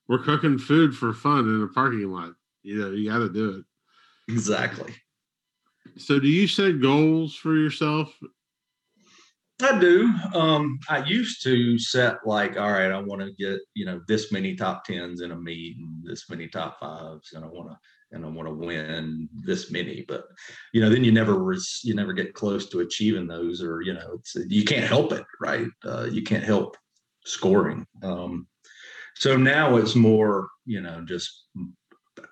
[0.09, 2.33] we're cooking food for fun in a parking lot.
[2.63, 4.33] You know, you got to do it.
[4.33, 4.93] Exactly.
[5.97, 8.13] So, do you set goals for yourself?
[9.61, 10.13] I do.
[10.33, 14.31] Um, I used to set like, all right, I want to get you know this
[14.31, 17.77] many top tens in a meet and this many top fives, and I want to
[18.11, 20.05] and I want to win this many.
[20.07, 20.25] But
[20.73, 23.93] you know, then you never res- you never get close to achieving those, or you
[23.93, 25.67] know, you can't help it, right?
[25.85, 26.77] Uh, you can't help
[27.25, 27.85] scoring.
[28.01, 28.47] Um,
[29.15, 31.47] so now it's more, you know, just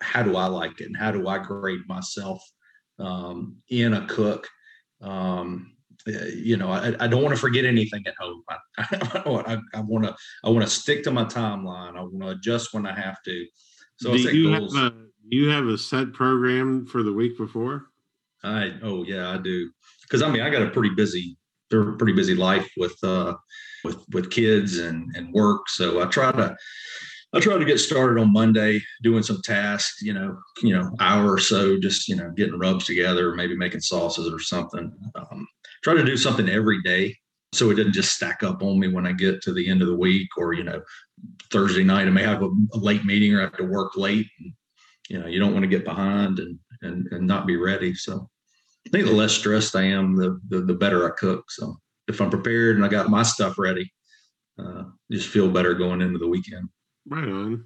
[0.01, 2.41] how do I like it and how do I grade myself
[2.99, 4.47] um, in a cook?
[5.01, 5.76] Um,
[6.07, 8.43] you know, I, I don't want to forget anything at home.
[8.49, 8.55] I,
[9.73, 11.97] I, want to I want to stick to my timeline.
[11.97, 13.45] I want to adjust when I have to.
[13.97, 14.93] So do you have a
[15.29, 17.87] you have a set program for the week before?
[18.43, 19.71] I oh yeah I do
[20.03, 21.37] because I mean I got a pretty busy
[21.69, 23.35] pretty busy life with uh
[23.83, 25.67] with with kids and and work.
[25.69, 26.55] So I try to
[27.33, 31.33] I try to get started on Monday doing some tasks, you know, you know, hour
[31.33, 34.91] or so, just you know, getting rubs together, maybe making sauces or something.
[35.15, 35.47] Um,
[35.87, 37.15] try to do something every day
[37.53, 39.87] so it doesn't just stack up on me when I get to the end of
[39.87, 40.81] the week or you know,
[41.49, 44.27] Thursday night I may have a, a late meeting or have to work late.
[44.39, 44.53] And,
[45.09, 47.95] you know, you don't want to get behind and and and not be ready.
[47.95, 48.29] So
[48.85, 51.49] I think the less stressed I am, the, the, the better I cook.
[51.51, 51.77] So
[52.09, 53.89] if I'm prepared and I got my stuff ready,
[54.59, 56.67] uh, just feel better going into the weekend.
[57.07, 57.63] Right on.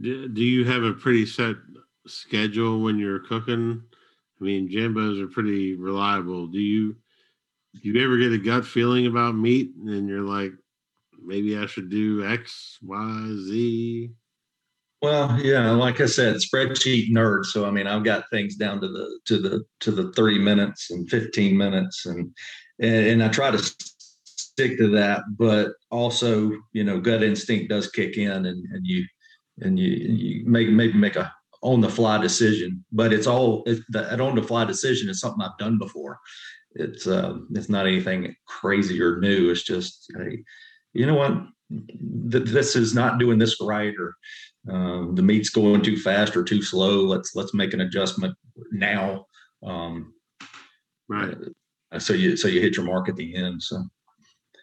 [0.00, 1.56] Do you have a pretty set
[2.06, 3.82] schedule when you're cooking?
[4.40, 6.46] I mean, Jambos are pretty reliable.
[6.46, 6.96] Do you
[7.74, 10.52] do you ever get a gut feeling about meat and you're like,
[11.22, 14.10] maybe I should do X, Y, Z?
[15.00, 17.44] Well, yeah, like I said, spreadsheet nerd.
[17.44, 20.90] So I mean, I've got things down to the to the to the 30 minutes
[20.90, 22.34] and 15 minutes and
[22.80, 23.58] and, and I try to
[24.24, 29.04] stick to that, but also, you know, gut instinct does kick in and and you
[29.60, 33.80] and you you make maybe make a on the fly decision, but it's all it,
[33.90, 36.18] that on the fly decision is something I've done before.
[36.74, 39.50] It's uh, it's not anything crazy or new.
[39.50, 40.42] It's just hey,
[40.92, 41.32] you know what,
[41.70, 44.14] this is not doing this right or
[44.70, 47.02] um, the meat's going too fast or too slow.
[47.02, 48.34] Let's let's make an adjustment
[48.70, 49.26] now.
[49.62, 50.14] Um,
[51.08, 51.36] right.
[51.92, 53.62] Uh, so you so you hit your mark at the end.
[53.62, 53.82] So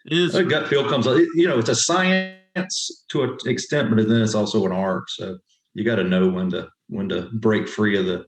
[0.06, 1.06] is a gut feel comes.
[1.06, 5.10] You know, it's a science to an extent, but then it's also an art.
[5.10, 5.38] So
[5.74, 8.24] you got to know when to when to break free of the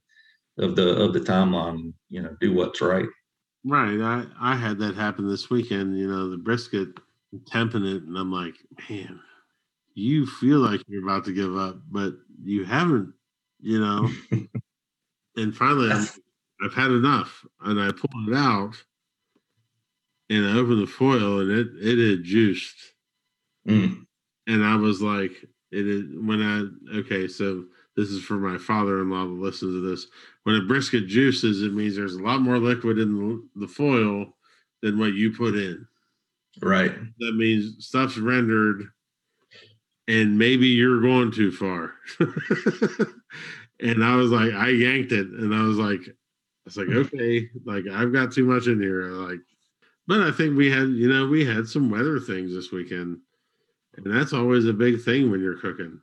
[0.59, 1.93] of the of the timeline.
[2.11, 3.07] You know, do what's right.
[3.65, 4.01] Right.
[4.01, 5.99] I I had that happen this weekend.
[5.99, 6.89] You know, the brisket
[7.51, 8.55] temping it, and I'm like,
[8.89, 9.21] man,
[9.95, 13.13] you feel like you're about to give up, but you haven't,
[13.61, 14.09] you know.
[15.37, 16.07] and finally, i
[16.63, 18.75] have had enough, and I pulled it out,
[20.31, 22.77] and I opened the foil, and it it had juiced,
[23.69, 24.07] mm.
[24.47, 25.33] and I was like,
[25.73, 27.65] it is when I okay, so
[27.99, 30.07] this is for my father-in-law to listen to this.
[30.45, 34.37] When a brisket juices, it means there's a lot more liquid in the, the foil
[34.83, 35.85] than what you put in.
[36.63, 36.93] Right.
[37.19, 38.85] That means stuff's rendered
[40.07, 41.95] and maybe you're going too far.
[43.81, 46.99] and I was like, I yanked it, and I was like, I was like, hmm.
[46.99, 49.07] okay, like I've got too much in here.
[49.07, 49.41] Like,
[50.07, 53.19] But I think we had, you know, we had some weather things this weekend,
[53.97, 56.01] and that's always a big thing when you're cooking.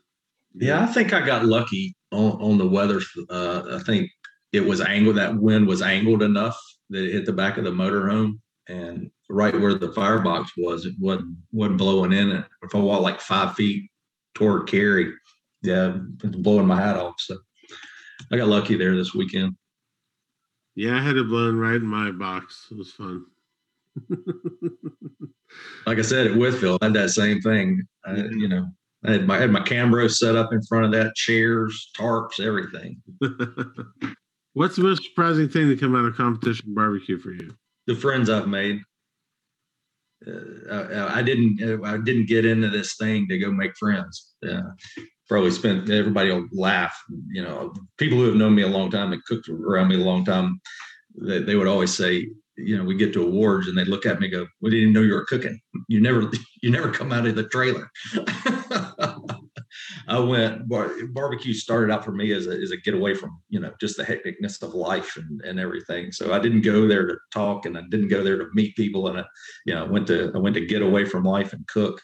[0.58, 3.02] Yeah, I think I got lucky on, on the weather.
[3.30, 4.10] Uh, I think
[4.54, 5.18] it was angled.
[5.18, 8.40] That wind was angled enough that it hit the back of the motorhome,
[8.70, 12.46] and right where the firebox was, it wasn't wasn't blowing in it.
[12.64, 13.90] If I walked like five feet
[14.34, 15.14] toward Cary,
[15.62, 17.16] yeah, it's blowing my hat off.
[17.20, 17.38] So
[18.32, 19.56] I got lucky there this weekend.
[20.76, 22.68] Yeah, I had it blown right in my box.
[22.72, 23.26] It was fun.
[25.86, 27.82] like I said at Wytheville, I had that same thing.
[28.06, 28.68] I, you know,
[29.06, 32.40] I had my I had my Cambro set up in front of that, chairs, tarps,
[32.40, 33.02] everything.
[34.54, 37.56] What's the most surprising thing to come out of competition barbecue for you?
[37.88, 38.82] The friends I've made.
[40.26, 40.32] Uh,
[40.72, 41.84] I, I, didn't.
[41.86, 44.34] I didn't get into this thing to go make friends.
[44.48, 44.62] Uh,
[45.28, 45.90] probably spent.
[45.90, 46.98] Everybody will laugh.
[47.30, 50.06] You know, people who have known me a long time and cooked around me a
[50.06, 50.60] long time.
[51.22, 54.20] They, they would always say, you know, we get to awards and they look at
[54.20, 55.60] me go, "We didn't know you were cooking.
[55.88, 57.90] You never, you never come out of the trailer."
[60.08, 63.60] I went bar, barbecue started out for me as a, as a getaway from you
[63.60, 66.12] know just the hecticness of life and, and everything.
[66.12, 69.08] So I didn't go there to talk and I didn't go there to meet people
[69.08, 69.26] and I,
[69.66, 72.02] you know I went to I went to get away from life and cook.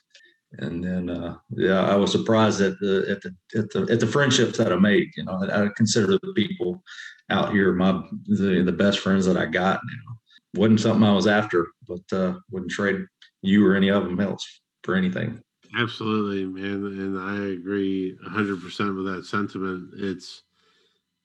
[0.60, 4.08] And then uh, yeah, I was surprised at the at the at the at the
[4.08, 5.10] friendships that I made.
[5.16, 6.84] You know, I, I consider the people
[7.30, 9.80] out here my the, the best friends that I got.
[9.90, 13.06] You know, wasn't something I was after, but uh, wouldn't trade
[13.42, 15.42] you or any of them else for anything.
[15.78, 19.92] Absolutely, man, and I agree hundred percent with that sentiment.
[19.96, 20.44] It's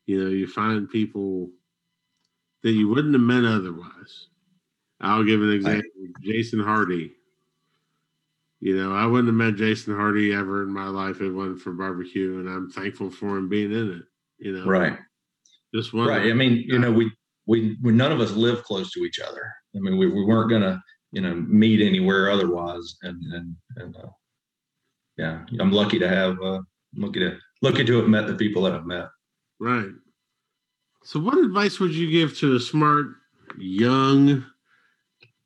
[0.06, 1.50] you know you find people
[2.62, 4.28] that you wouldn't have met otherwise.
[5.00, 5.90] I'll give an example:
[6.22, 7.12] Jason Hardy.
[8.60, 11.60] You know, I wouldn't have met Jason Hardy ever in my life if it wasn't
[11.60, 14.02] for barbecue, and I'm thankful for him being in it.
[14.38, 14.98] You know, right?
[15.74, 16.30] Just one, right?
[16.30, 17.10] I mean, you know, we
[17.46, 19.52] we, we none of us live close to each other.
[19.74, 22.96] I mean, we, we weren't gonna, you know, meet anywhere otherwise.
[23.02, 24.08] And and and uh,
[25.18, 26.60] yeah, I'm lucky to have uh,
[26.94, 29.08] lucky to lucky to have met the people that I've met.
[29.60, 29.90] Right.
[31.04, 33.06] So, what advice would you give to a smart
[33.58, 34.44] young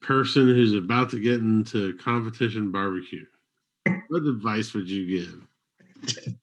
[0.01, 3.25] person who's about to get into competition barbecue?
[4.09, 6.37] What advice would you give?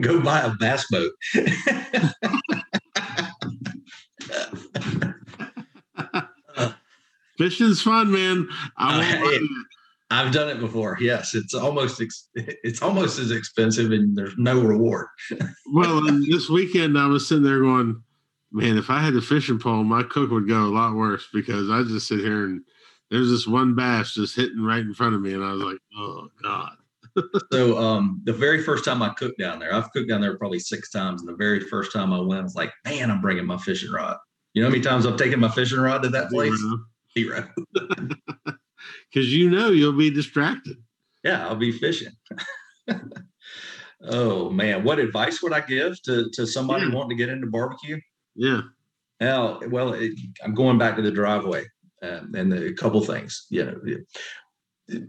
[0.00, 1.12] Go buy a bass boat.
[7.38, 8.48] Fishing's fun, man.
[8.76, 9.38] I uh,
[10.12, 10.98] I've done it before.
[11.00, 15.06] Yes, it's almost ex- it's almost as expensive, and there's no reward.
[15.72, 18.02] well, this weekend I was sitting there going,
[18.52, 21.70] "Man, if I had a fishing pole, my cook would go a lot worse because
[21.70, 22.62] I just sit here and
[23.12, 25.78] there's this one bass just hitting right in front of me, and I was like,
[25.98, 26.76] oh god."
[27.52, 30.58] so um, the very first time I cooked down there, I've cooked down there probably
[30.58, 33.44] six times, and the very first time I went, I was like, "Man, I'm bringing
[33.44, 34.16] my fishing rod."
[34.54, 36.58] You know how many times I've taken my fishing rod to that place?
[37.16, 37.48] Zero.
[39.12, 40.76] Because you know you'll be distracted.
[41.22, 42.12] Yeah, I'll be fishing.
[44.02, 46.94] oh man, what advice would I give to to somebody yeah.
[46.94, 48.00] wanting to get into barbecue?
[48.34, 48.62] Yeah.
[49.20, 51.64] Now, well, it, I'm going back to the driveway
[52.02, 53.46] um, and a couple things.
[53.50, 54.04] You
[54.88, 55.00] know,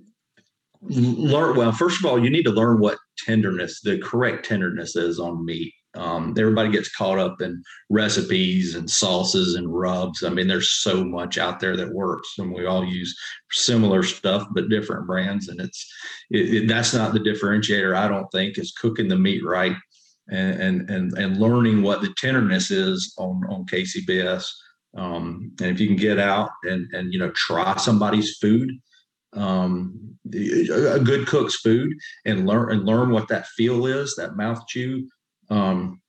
[0.82, 1.72] learn well.
[1.72, 5.74] First of all, you need to learn what tenderness, the correct tenderness is on meat.
[5.96, 10.24] Um, everybody gets caught up in recipes and sauces and rubs.
[10.24, 13.16] I mean, there's so much out there that works, and we all use
[13.52, 15.50] similar stuff but different brands.
[15.50, 15.88] And it's
[16.32, 17.96] it, it, that's not the differentiator.
[17.96, 19.76] I don't think is cooking the meat right
[20.30, 24.50] and and and, and learning what the tenderness is on on KCBS.
[24.96, 28.72] Um, and if you can get out and and you know try somebody's food,
[29.34, 31.94] um, a good cook's food,
[32.26, 35.08] and learn and learn what that feel is, that mouth chew
[35.50, 36.02] um,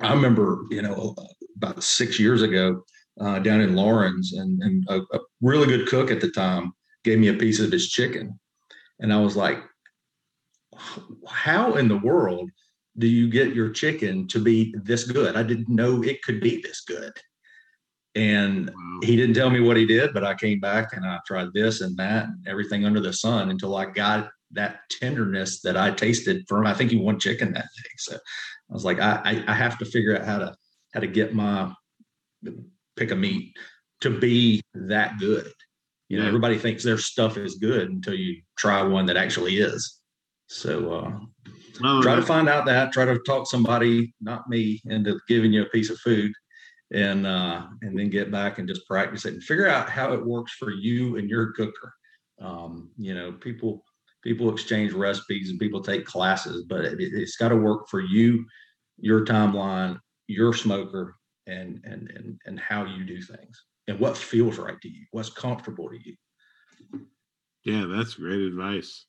[0.00, 1.14] I remember, you know,
[1.56, 2.84] about six years ago
[3.20, 6.72] uh, down in Laurens, and, and a, a, really good cook at the time
[7.04, 8.38] gave me a piece of his chicken.
[9.00, 9.58] And I was like,
[11.28, 12.50] how in the world
[12.98, 15.36] do you get your chicken to be this good?
[15.36, 17.12] I didn't know it could be this good.
[18.14, 18.70] And
[19.02, 21.80] he didn't tell me what he did, but I came back and I tried this
[21.80, 26.44] and that and everything under the sun until I got that tenderness that I tasted
[26.46, 26.66] from.
[26.66, 27.90] I think he won chicken that day.
[27.96, 30.54] So I was like, I, I have to figure out how to
[30.92, 31.72] how to get my
[32.96, 33.56] pick a meat
[34.02, 35.50] to be that good.
[36.08, 40.00] You know, everybody thinks their stuff is good until you try one that actually is.
[40.48, 41.18] So uh,
[41.82, 42.92] oh, try to find out that.
[42.92, 46.30] Try to talk somebody, not me, into giving you a piece of food,
[46.92, 50.24] and uh, and then get back and just practice it and figure out how it
[50.24, 51.94] works for you and your cooker.
[52.40, 53.84] Um, you know, people
[54.22, 58.44] people exchange recipes and people take classes, but it, has got to work for you
[58.98, 61.16] your timeline, your smoker,
[61.46, 65.30] and and and and how you do things, and what feels right to you, what's
[65.30, 66.16] comfortable to you.
[67.64, 69.06] Yeah, that's great advice.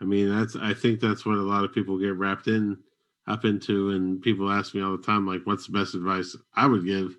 [0.00, 2.76] I mean, that's I think that's what a lot of people get wrapped in
[3.26, 6.66] up into and people ask me all the time like what's the best advice I
[6.66, 7.16] would give?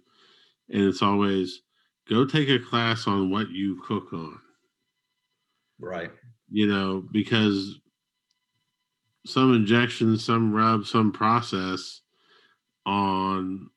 [0.70, 1.62] And it's always
[2.10, 4.40] go take a class on what you cook on.
[5.80, 6.12] Right.
[6.50, 7.80] You know, because
[9.26, 12.02] some injection, some rub, some process
[12.86, 13.70] on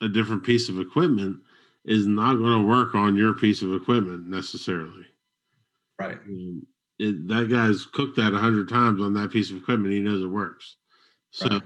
[0.00, 1.38] a different piece of equipment
[1.84, 5.06] is not going to work on your piece of equipment necessarily.
[5.98, 6.18] Right.
[6.98, 9.92] it, that guy's cooked that a hundred times on that piece of equipment.
[9.92, 10.76] He knows it works.
[11.30, 11.62] So, right.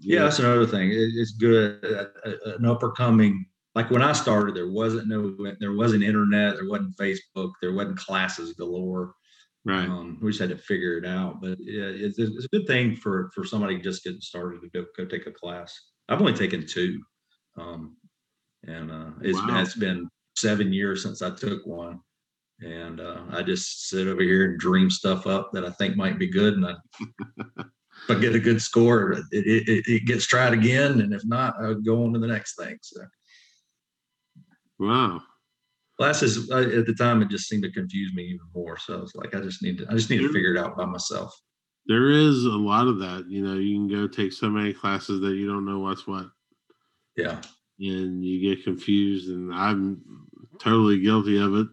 [0.00, 0.90] yeah, that's another thing.
[0.90, 1.84] It, it's good.
[1.84, 3.46] Uh, an upper coming.
[3.74, 7.98] Like when I started, there wasn't no, there wasn't internet, there wasn't Facebook, there wasn't
[7.98, 9.14] classes galore.
[9.66, 9.88] Right.
[9.88, 11.40] Um, we just had to figure it out.
[11.40, 14.84] But yeah, it's, it's, a good thing for for somebody just getting started to go,
[14.96, 15.74] go take a class.
[16.08, 17.00] I've only taken two,
[17.56, 17.96] um,
[18.66, 19.46] and uh, it's wow.
[19.46, 22.00] been, it's been seven years since I took one,
[22.60, 26.18] and uh, I just sit over here and dream stuff up that I think might
[26.18, 26.74] be good, and I,
[28.08, 31.54] if I get a good score, it, it, it, gets tried again, and if not,
[31.60, 32.76] I would go on to the next thing.
[32.82, 33.00] So,
[34.78, 35.22] wow.
[35.98, 39.00] Classes uh, at the time it just seemed to confuse me even more so i
[39.00, 41.32] was like i just need to i just need to figure it out by myself.
[41.86, 45.20] There is a lot of that you know you can go take so many classes
[45.20, 46.26] that you don't know what's what.
[47.16, 47.40] Yeah.
[47.78, 50.00] And you get confused and i'm
[50.58, 51.68] totally guilty of it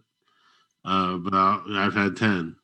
[0.84, 2.54] uh, but i have had 10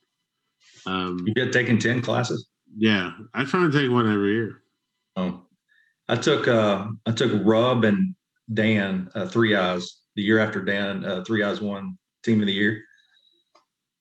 [0.87, 2.49] um, you get taking 10 classes
[2.79, 4.63] yeah i try to take one every year
[5.17, 5.43] oh
[6.09, 8.15] i took uh i took rub and
[8.55, 12.53] dan uh, three eyes the year after Dan uh, Three Eyes won Team of the
[12.53, 12.83] Year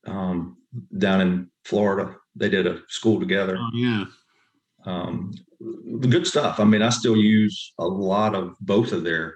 [0.07, 0.57] um,
[0.97, 2.15] down in Florida.
[2.35, 3.55] They did a school together.
[3.55, 4.05] Oh, yeah.
[4.87, 5.31] Um,
[5.99, 6.59] good stuff.
[6.59, 9.35] I mean, I still use a lot of both of their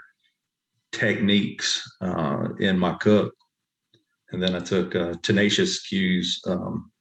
[0.92, 3.32] techniques uh, in my cook.
[4.32, 6.92] And then I took uh, Tenacious Q's um,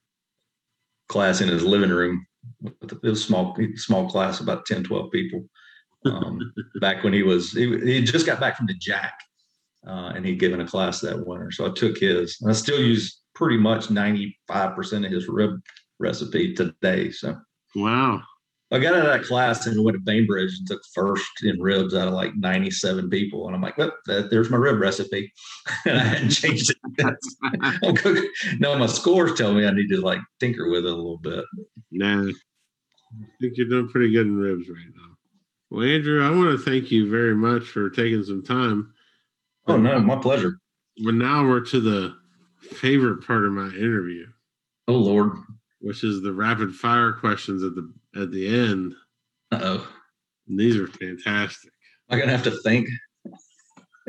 [1.09, 2.23] class in his living room.
[2.81, 5.45] It was small, small class, about 10, 12 people.
[6.05, 9.13] Um, back when he was, he, he just got back from the Jack
[9.87, 11.51] uh, and he'd given a class that winter.
[11.51, 12.37] So I took his.
[12.47, 14.33] I still use pretty much 95%
[15.05, 15.59] of his rib
[15.99, 17.11] recipe today.
[17.11, 17.37] So
[17.75, 18.21] wow.
[18.71, 21.93] I got out of that class and went to Bainbridge and took first in ribs
[21.93, 23.47] out of like 97 people.
[23.47, 25.31] And I'm like, well, there's my rib recipe.
[25.85, 28.29] and I hadn't changed it.
[28.59, 31.43] no, my scores tell me I need to like tinker with it a little bit.
[31.91, 32.33] Nah, I
[33.41, 35.17] think you're doing pretty good in ribs right now.
[35.69, 38.93] Well, Andrew, I want to thank you very much for taking some time
[39.67, 40.59] Oh no, my pleasure.
[41.03, 42.15] But now we're to the
[42.61, 44.25] favorite part of my interview.
[44.87, 45.33] Oh Lord.
[45.79, 48.93] Which is the rapid fire questions at the at the end.
[49.51, 49.87] Oh.
[50.47, 51.71] These are fantastic.
[52.09, 52.87] I'm gonna have to think.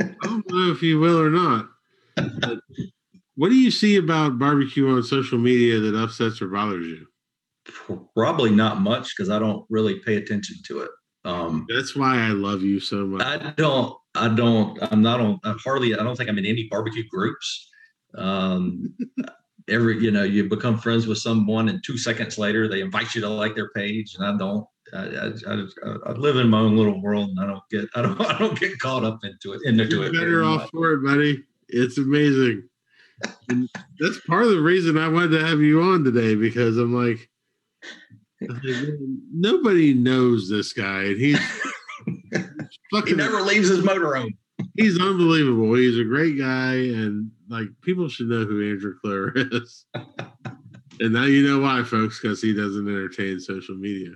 [0.00, 1.68] I don't know if you will or not.
[3.36, 7.06] what do you see about barbecue on social media that upsets or bothers you?
[8.14, 10.90] Probably not much because I don't really pay attention to it.
[11.24, 13.22] Um, That's why I love you so much.
[13.22, 13.96] I don't.
[14.14, 14.78] I don't.
[14.90, 15.38] I'm not on.
[15.44, 15.94] I'm hardly.
[15.94, 17.68] I don't think I'm in any barbecue groups.
[18.16, 18.94] Um,
[19.68, 23.20] every you know, you become friends with someone, and two seconds later, they invite you
[23.22, 24.66] to like their page, and I don't.
[24.94, 25.64] I, I,
[26.06, 27.88] I, live in my own little world, and I don't get.
[27.94, 28.20] I don't.
[28.28, 29.62] I don't get caught up into it.
[29.64, 30.12] Into You're it.
[30.12, 31.42] Better off for it, buddy.
[31.68, 32.68] It's amazing.
[33.48, 36.94] and that's part of the reason I wanted to have you on today because I'm
[36.94, 37.30] like,
[39.32, 41.38] nobody knows this guy, and he's
[43.06, 44.36] he never leaves his motorhome.
[44.76, 45.74] He's unbelievable.
[45.74, 49.84] He's a great guy, and like people should know who Andrew Cloer is.
[51.00, 54.12] and now you know why, folks, because he doesn't entertain social media.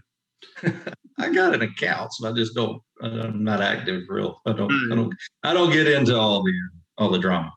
[1.18, 2.80] I got an account, so I just don't.
[3.02, 4.40] I'm not active, real.
[4.46, 4.72] I don't.
[4.90, 5.14] I don't.
[5.42, 6.52] I don't get into all the
[6.98, 7.52] all the drama.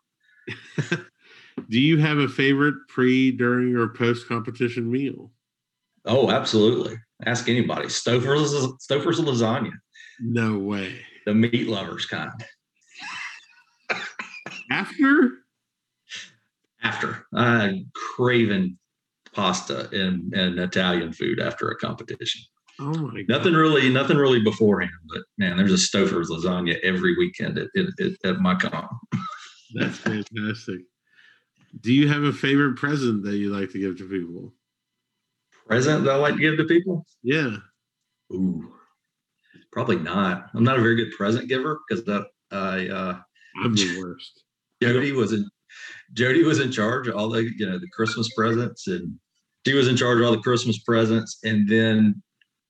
[1.69, 5.31] Do you have a favorite pre, during, or post competition meal?
[6.05, 6.97] Oh, absolutely.
[7.25, 7.87] Ask anybody.
[7.87, 8.53] Stouffer's
[8.85, 9.73] Stouffer's lasagna.
[10.19, 11.01] No way.
[11.25, 12.31] The meat lovers kind.
[14.71, 15.39] After?
[16.81, 17.25] After.
[17.35, 18.77] I craving
[19.33, 22.41] pasta and, and Italian food after a competition.
[22.79, 23.37] Oh my God.
[23.37, 28.11] Nothing really, nothing really beforehand, but man, there's a Stouffer's lasagna every weekend at, at,
[28.23, 28.89] at my comp.
[29.73, 30.79] That's fantastic.
[31.81, 34.53] Do you have a favorite present that you like to give to people?
[35.67, 37.05] Present that I like to give to people?
[37.21, 37.57] Yeah.
[38.31, 38.73] Ooh.
[39.71, 40.49] Probably not.
[40.55, 43.19] I'm not a very good present giver because that I uh
[43.63, 44.43] I'm the worst.
[44.81, 45.47] Jody was in
[46.13, 49.17] Jody was in charge of all the you know the Christmas presents and
[49.65, 52.21] she was in charge of all the Christmas presents and then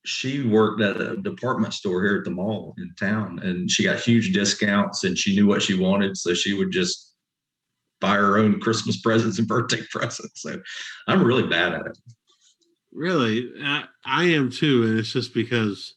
[0.05, 3.99] she worked at a department store here at the mall in town and she got
[3.99, 7.09] huge discounts and she knew what she wanted so she would just
[7.99, 10.41] buy her own Christmas presents and birthday presents.
[10.41, 10.59] So
[11.07, 11.97] I'm really bad at it.
[12.91, 15.95] Really, I, I am too, and it's just because.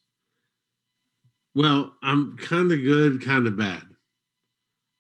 [1.55, 3.83] Well, I'm kind of good, kind of bad.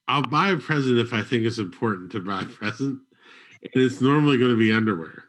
[0.08, 3.00] I'll buy a present if I think it's important to buy a present,
[3.62, 5.24] and it's normally going to be underwear.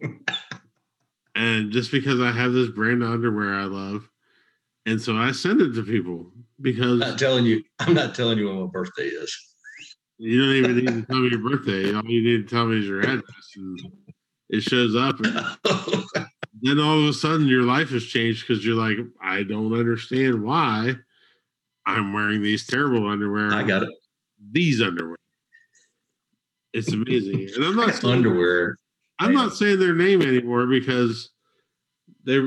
[1.34, 4.08] and just because I have this brand of underwear I love,
[4.86, 8.38] and so I send it to people because I'm not telling you, I'm not telling
[8.38, 9.36] you when my birthday is.
[10.18, 11.94] You don't even need to tell me your birthday.
[11.94, 13.80] All you need to tell me is your address, and
[14.48, 15.20] it shows up.
[16.60, 20.42] Then all of a sudden, your life has changed because you're like, I don't understand
[20.42, 20.94] why
[21.86, 23.52] I'm wearing these terrible underwear.
[23.52, 23.90] I got it.
[24.52, 25.16] These underwear.
[26.72, 28.76] It's amazing, and I'm not saying, underwear.
[29.18, 31.30] I'm not saying their name anymore because
[32.24, 32.40] they.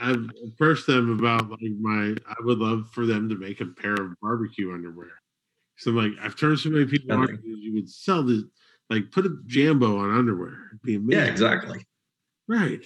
[0.00, 2.14] I've approached them about like my.
[2.28, 5.10] I would love for them to make a pair of barbecue underwear.
[5.76, 7.38] So I'm like, I've turned so many people on.
[7.44, 8.42] You would sell this,
[8.90, 10.68] like, put a jambo on underwear.
[10.70, 11.24] It'd be amazing.
[11.24, 11.84] Yeah, exactly.
[12.48, 12.84] Right.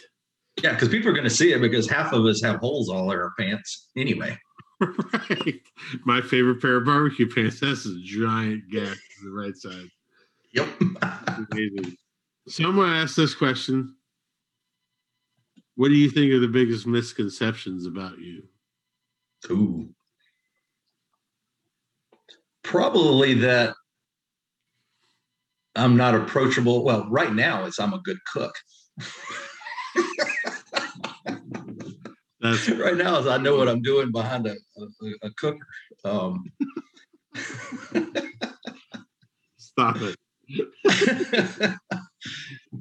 [0.63, 3.11] Yeah, because people are going to see it because half of us have holes all
[3.11, 4.37] in our pants anyway.
[5.13, 5.61] Right.
[6.05, 7.61] My favorite pair of barbecue pants.
[7.61, 9.89] That's a giant gap to the right side.
[10.55, 10.69] Yep.
[11.53, 11.97] Amazing.
[12.49, 13.95] So I'm gonna ask this question.
[15.77, 18.43] What do you think are the biggest misconceptions about you?
[19.51, 19.89] Ooh.
[22.63, 23.75] Probably that
[25.75, 26.85] I'm not approachable.
[26.85, 28.55] Well, right now it's I'm a good cook.
[32.53, 34.87] That's right now is I know what I'm doing behind a, a,
[35.23, 35.67] a cooker.
[36.05, 36.45] Um,
[39.57, 40.17] stop it.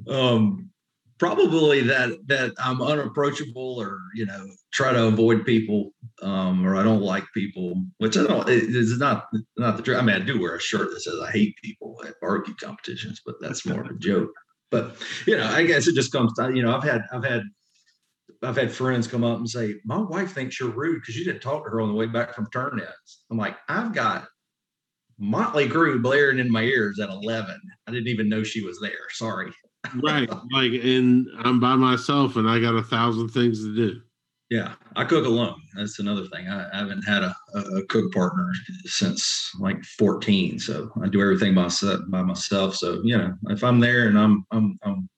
[0.09, 0.69] um,
[1.17, 5.91] probably that that I'm unapproachable or you know try to avoid people
[6.22, 8.49] um, or I don't like people, which I don't.
[8.49, 9.97] It, it's not not the truth.
[9.97, 13.22] I mean, I do wear a shirt that says I hate people at barbecue competitions,
[13.26, 14.32] but that's more of a joke.
[14.69, 17.43] But you know, I guess it just comes to you know I've had I've had
[18.44, 21.42] I've had friends come up and say, My wife thinks you're rude because you didn't
[21.42, 23.24] talk to her on the way back from turn ins.
[23.30, 24.28] I'm like, I've got
[25.20, 27.60] Motley Crue blaring in my ears at 11.
[27.88, 29.10] I didn't even know she was there.
[29.12, 29.52] Sorry.
[30.04, 30.30] right.
[30.52, 34.02] Like, and I'm by myself and I got a thousand things to do.
[34.50, 34.74] Yeah.
[34.96, 35.62] I cook alone.
[35.76, 36.50] That's another thing.
[36.50, 38.52] I, I haven't had a, a, cook partner
[38.84, 40.60] since like 14.
[40.60, 42.76] So I do everything by, myself- by myself.
[42.76, 45.10] So, you know, if I'm there and I'm, I'm, I'm,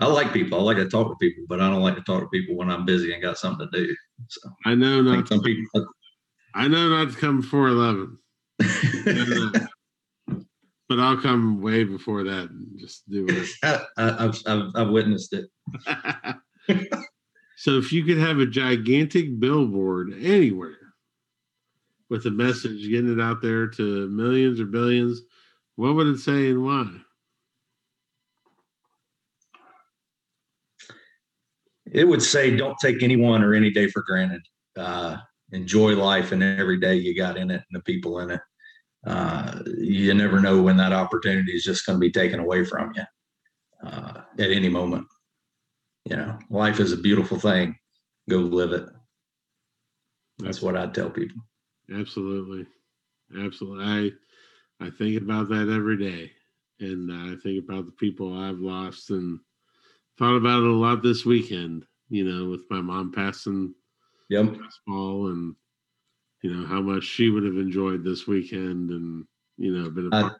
[0.00, 0.58] I like people.
[0.58, 2.70] I like to talk to people, but I don't like to talk to people when
[2.70, 3.94] I'm busy and got something to do.
[4.28, 5.84] So I know not think some people, uh,
[6.54, 8.18] I know not to come before eleven.
[10.88, 13.48] but I'll come way before that and just do it.
[13.62, 15.48] I, I've, I've I've witnessed it.
[17.56, 20.78] so if you could have a gigantic billboard anywhere
[22.10, 25.22] with a message getting it out there to millions or billions,
[25.76, 26.88] what would it say and why?
[31.90, 34.42] It would say, "Don't take anyone or any day for granted.
[34.76, 35.18] Uh,
[35.52, 38.40] enjoy life and every day you got in it and the people in it.
[39.06, 42.92] Uh, you never know when that opportunity is just going to be taken away from
[42.94, 43.02] you
[43.86, 45.06] uh, at any moment.
[46.04, 47.76] You know, life is a beautiful thing.
[48.28, 48.88] Go live it.
[50.38, 51.40] That's what I'd tell people.
[51.94, 52.66] Absolutely,
[53.38, 53.84] absolutely.
[53.84, 54.10] I
[54.84, 56.32] I think about that every day,
[56.80, 59.38] and I think about the people I've lost, and
[60.18, 61.84] thought about it a lot this weekend.
[62.08, 63.74] You know, with my mom passing
[64.30, 64.58] Yep.
[64.58, 65.54] basketball, and
[66.42, 69.24] you know how much she would have enjoyed this weekend, and
[69.56, 70.38] you know, been a I- part of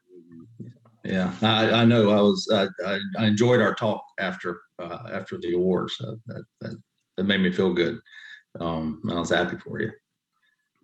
[0.66, 0.72] it.
[1.05, 2.11] Yeah, I, I know.
[2.11, 2.66] I was I,
[3.18, 5.95] I, enjoyed our talk after uh, after the awards.
[6.01, 6.77] Uh, that, that
[7.18, 7.99] that made me feel good.
[8.59, 9.91] Um, I was happy for you.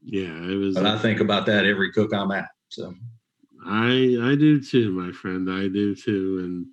[0.03, 0.75] Yeah, it was.
[0.75, 2.51] But I think about that every cook I'm at.
[2.69, 2.95] So
[3.65, 3.89] I
[4.21, 5.51] I do too, my friend.
[5.51, 6.67] I do too, and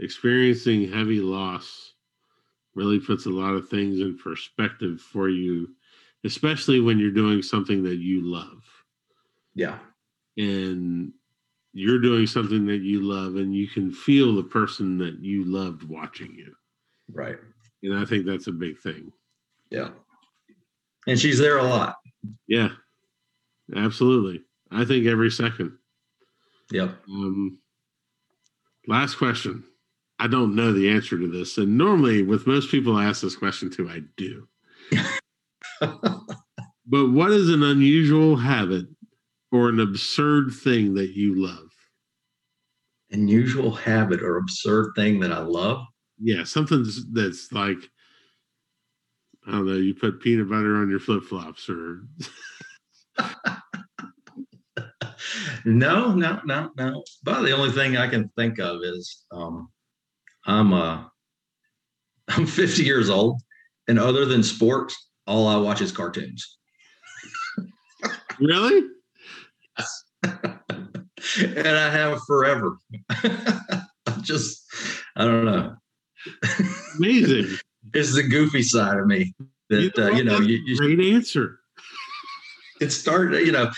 [0.00, 1.94] experiencing heavy loss
[2.74, 5.68] really puts a lot of things in perspective for you,
[6.24, 8.62] especially when you're doing something that you love
[9.54, 9.78] yeah,
[10.36, 11.12] and
[11.72, 15.82] you're doing something that you love, and you can feel the person that you loved
[15.84, 16.54] watching you.
[17.12, 17.36] right.
[17.82, 19.10] And I think that's a big thing.
[19.70, 19.90] Yeah,
[21.06, 21.96] and she's there a lot.
[22.46, 22.70] Yeah,
[23.74, 24.42] absolutely.
[24.70, 25.76] I think every second.
[26.70, 26.94] Yep.
[27.08, 27.58] Um,
[28.86, 29.64] last question.
[30.20, 31.58] I don't know the answer to this.
[31.58, 34.46] And normally, with most people I ask this question to, I do.
[36.90, 38.86] But what is an unusual habit
[39.52, 41.70] or an absurd thing that you love?
[43.12, 45.86] Unusual habit or absurd thing that I love.
[46.18, 47.78] Yeah, something that's like,
[49.46, 52.02] I don't know, you put peanut butter on your flip flops or
[55.64, 57.04] no, no, no, no.
[57.22, 59.68] But the only thing I can think of is um,
[60.46, 61.04] I'm uh,
[62.28, 63.40] I'm 50 years old,
[63.88, 66.58] and other than sports, all I watch is cartoons.
[68.38, 68.86] really?
[69.78, 70.04] Yes.
[70.24, 72.76] and I have forever.
[74.22, 74.64] Just,
[75.16, 75.74] I don't know.
[76.98, 77.56] Amazing.
[77.94, 79.34] it's the goofy side of me
[79.70, 81.60] that you know, uh, you know you, you, great answer.
[82.80, 83.70] It started, you know,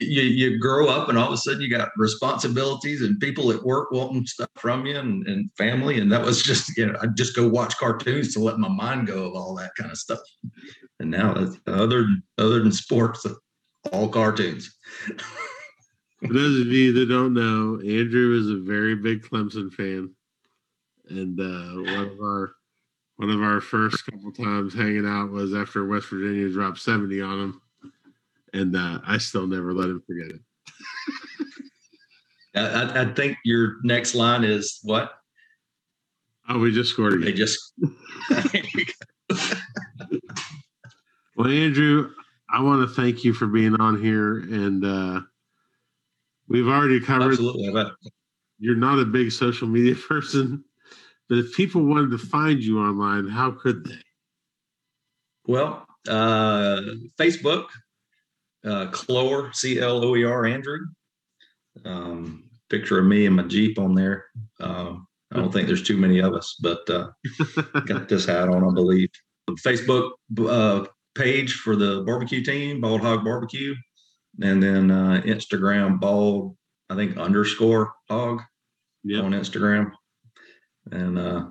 [0.00, 3.62] you, you grow up and all of a sudden you got responsibilities and people at
[3.62, 5.98] work wanting stuff from you and, and family.
[5.98, 9.08] And that was just, you know, I just go watch cartoons to let my mind
[9.08, 10.20] go of all that kind of stuff.
[11.00, 12.06] And now that's other,
[12.38, 13.26] other than sports,
[13.92, 14.72] all cartoons.
[16.26, 20.14] For those of you that don't know, Andrew is a very big Clemson fan.
[21.08, 22.52] And uh, one of our
[23.16, 27.40] one of our first couple times hanging out was after West Virginia dropped 70 on
[27.40, 27.62] him
[28.52, 30.40] and uh, I still never let him forget it.
[32.54, 35.12] I, I, think your next line is what?
[36.48, 37.26] Oh, we just scored again.
[37.26, 37.72] They just.
[41.36, 42.10] well, Andrew,
[42.50, 45.20] I want to thank you for being on here, and uh,
[46.48, 47.32] we've already covered.
[47.32, 47.70] Absolutely,
[48.58, 50.64] you're not a big social media person,
[51.28, 54.02] but if people wanted to find you online, how could they?
[55.46, 56.80] Well, uh,
[57.18, 57.66] Facebook,
[58.64, 60.78] uh, Cloer, C L O E R, Andrew.
[61.84, 64.26] Um, picture of me and my Jeep on there.
[64.60, 67.08] Um, I don't think there's too many of us, but uh,
[67.86, 69.10] got this hat on, I believe.
[69.60, 73.74] Facebook uh, page for the barbecue team, Bald Hog Barbecue,
[74.42, 76.56] and then uh, Instagram, Bald,
[76.90, 78.42] I think underscore Hog
[79.04, 79.24] yep.
[79.24, 79.90] on Instagram.
[80.92, 81.46] And uh,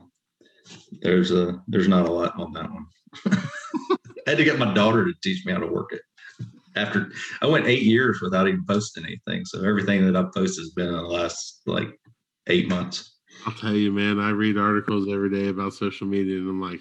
[1.01, 2.87] there's a there's not a lot on that one.
[4.27, 6.01] I had to get my daughter to teach me how to work it
[6.77, 7.11] after
[7.41, 9.45] I went eight years without even posting anything.
[9.45, 11.89] So everything that I've posted has been in the last like
[12.47, 13.15] eight months.
[13.45, 16.79] I'll tell you, man, I read articles every day about social media and I'm like,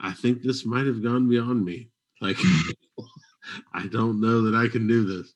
[0.00, 1.90] I think this might have gone beyond me.
[2.20, 2.38] Like,
[3.74, 5.34] I don't know that I can do this.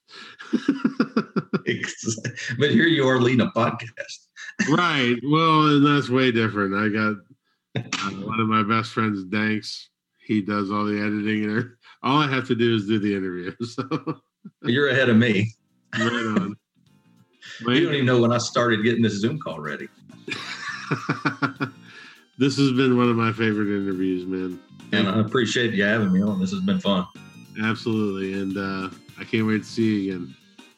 [2.58, 4.28] but here you are leading a podcast.
[4.70, 5.16] right.
[5.24, 6.74] Well, and that's way different.
[6.74, 7.16] I got
[7.76, 7.82] uh,
[8.26, 9.90] one of my best friends, Danks.
[10.24, 11.70] He does all the editing and
[12.06, 13.52] all I have to do is do the interview.
[14.60, 15.52] So you're ahead of me.
[15.98, 16.56] Right on.
[17.66, 19.88] you don't even know when I started getting this Zoom call ready.
[22.38, 24.60] this has been one of my favorite interviews, man.
[24.92, 26.40] And I appreciate you having me on.
[26.40, 27.06] This has been fun.
[27.60, 28.34] Absolutely.
[28.40, 30.36] And uh, I can't wait to see you again.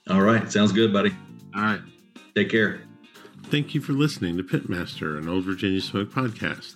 [0.09, 0.51] All right.
[0.51, 1.15] Sounds good, buddy.
[1.55, 1.83] All right.
[2.35, 2.81] Take care.
[3.45, 6.75] Thank you for listening to Pitmaster, an Old Virginia Smoke podcast.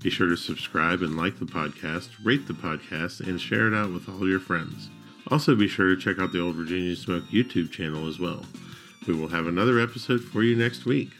[0.00, 3.92] Be sure to subscribe and like the podcast, rate the podcast, and share it out
[3.92, 4.90] with all your friends.
[5.30, 8.44] Also, be sure to check out the Old Virginia Smoke YouTube channel as well.
[9.06, 11.10] We will have another episode for you next week.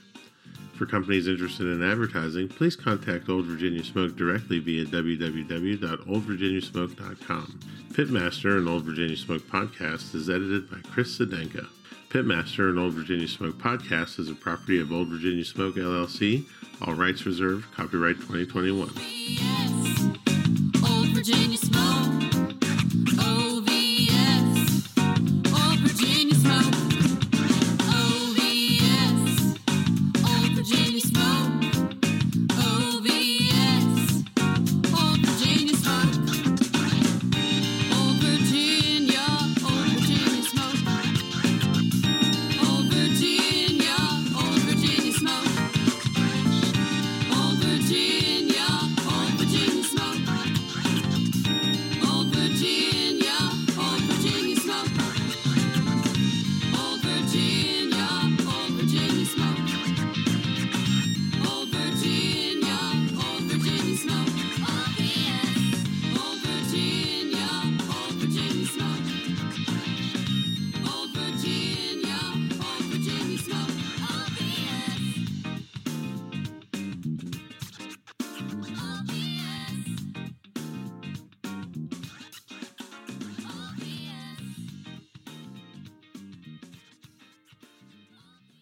[0.75, 7.61] For companies interested in advertising, please contact Old Virginia Smoke directly via www.oldvirginiasmoke.com.
[7.93, 11.66] Pitmaster and Old Virginia Smoke podcast is edited by Chris Sedenka.
[12.13, 16.45] Pitmaster and Old Virginia Smoke podcast is a property of Old Virginia Smoke LLC
[16.83, 17.73] all rights reserved.
[17.75, 18.91] Copyright 2021.
[18.97, 19.83] Yes.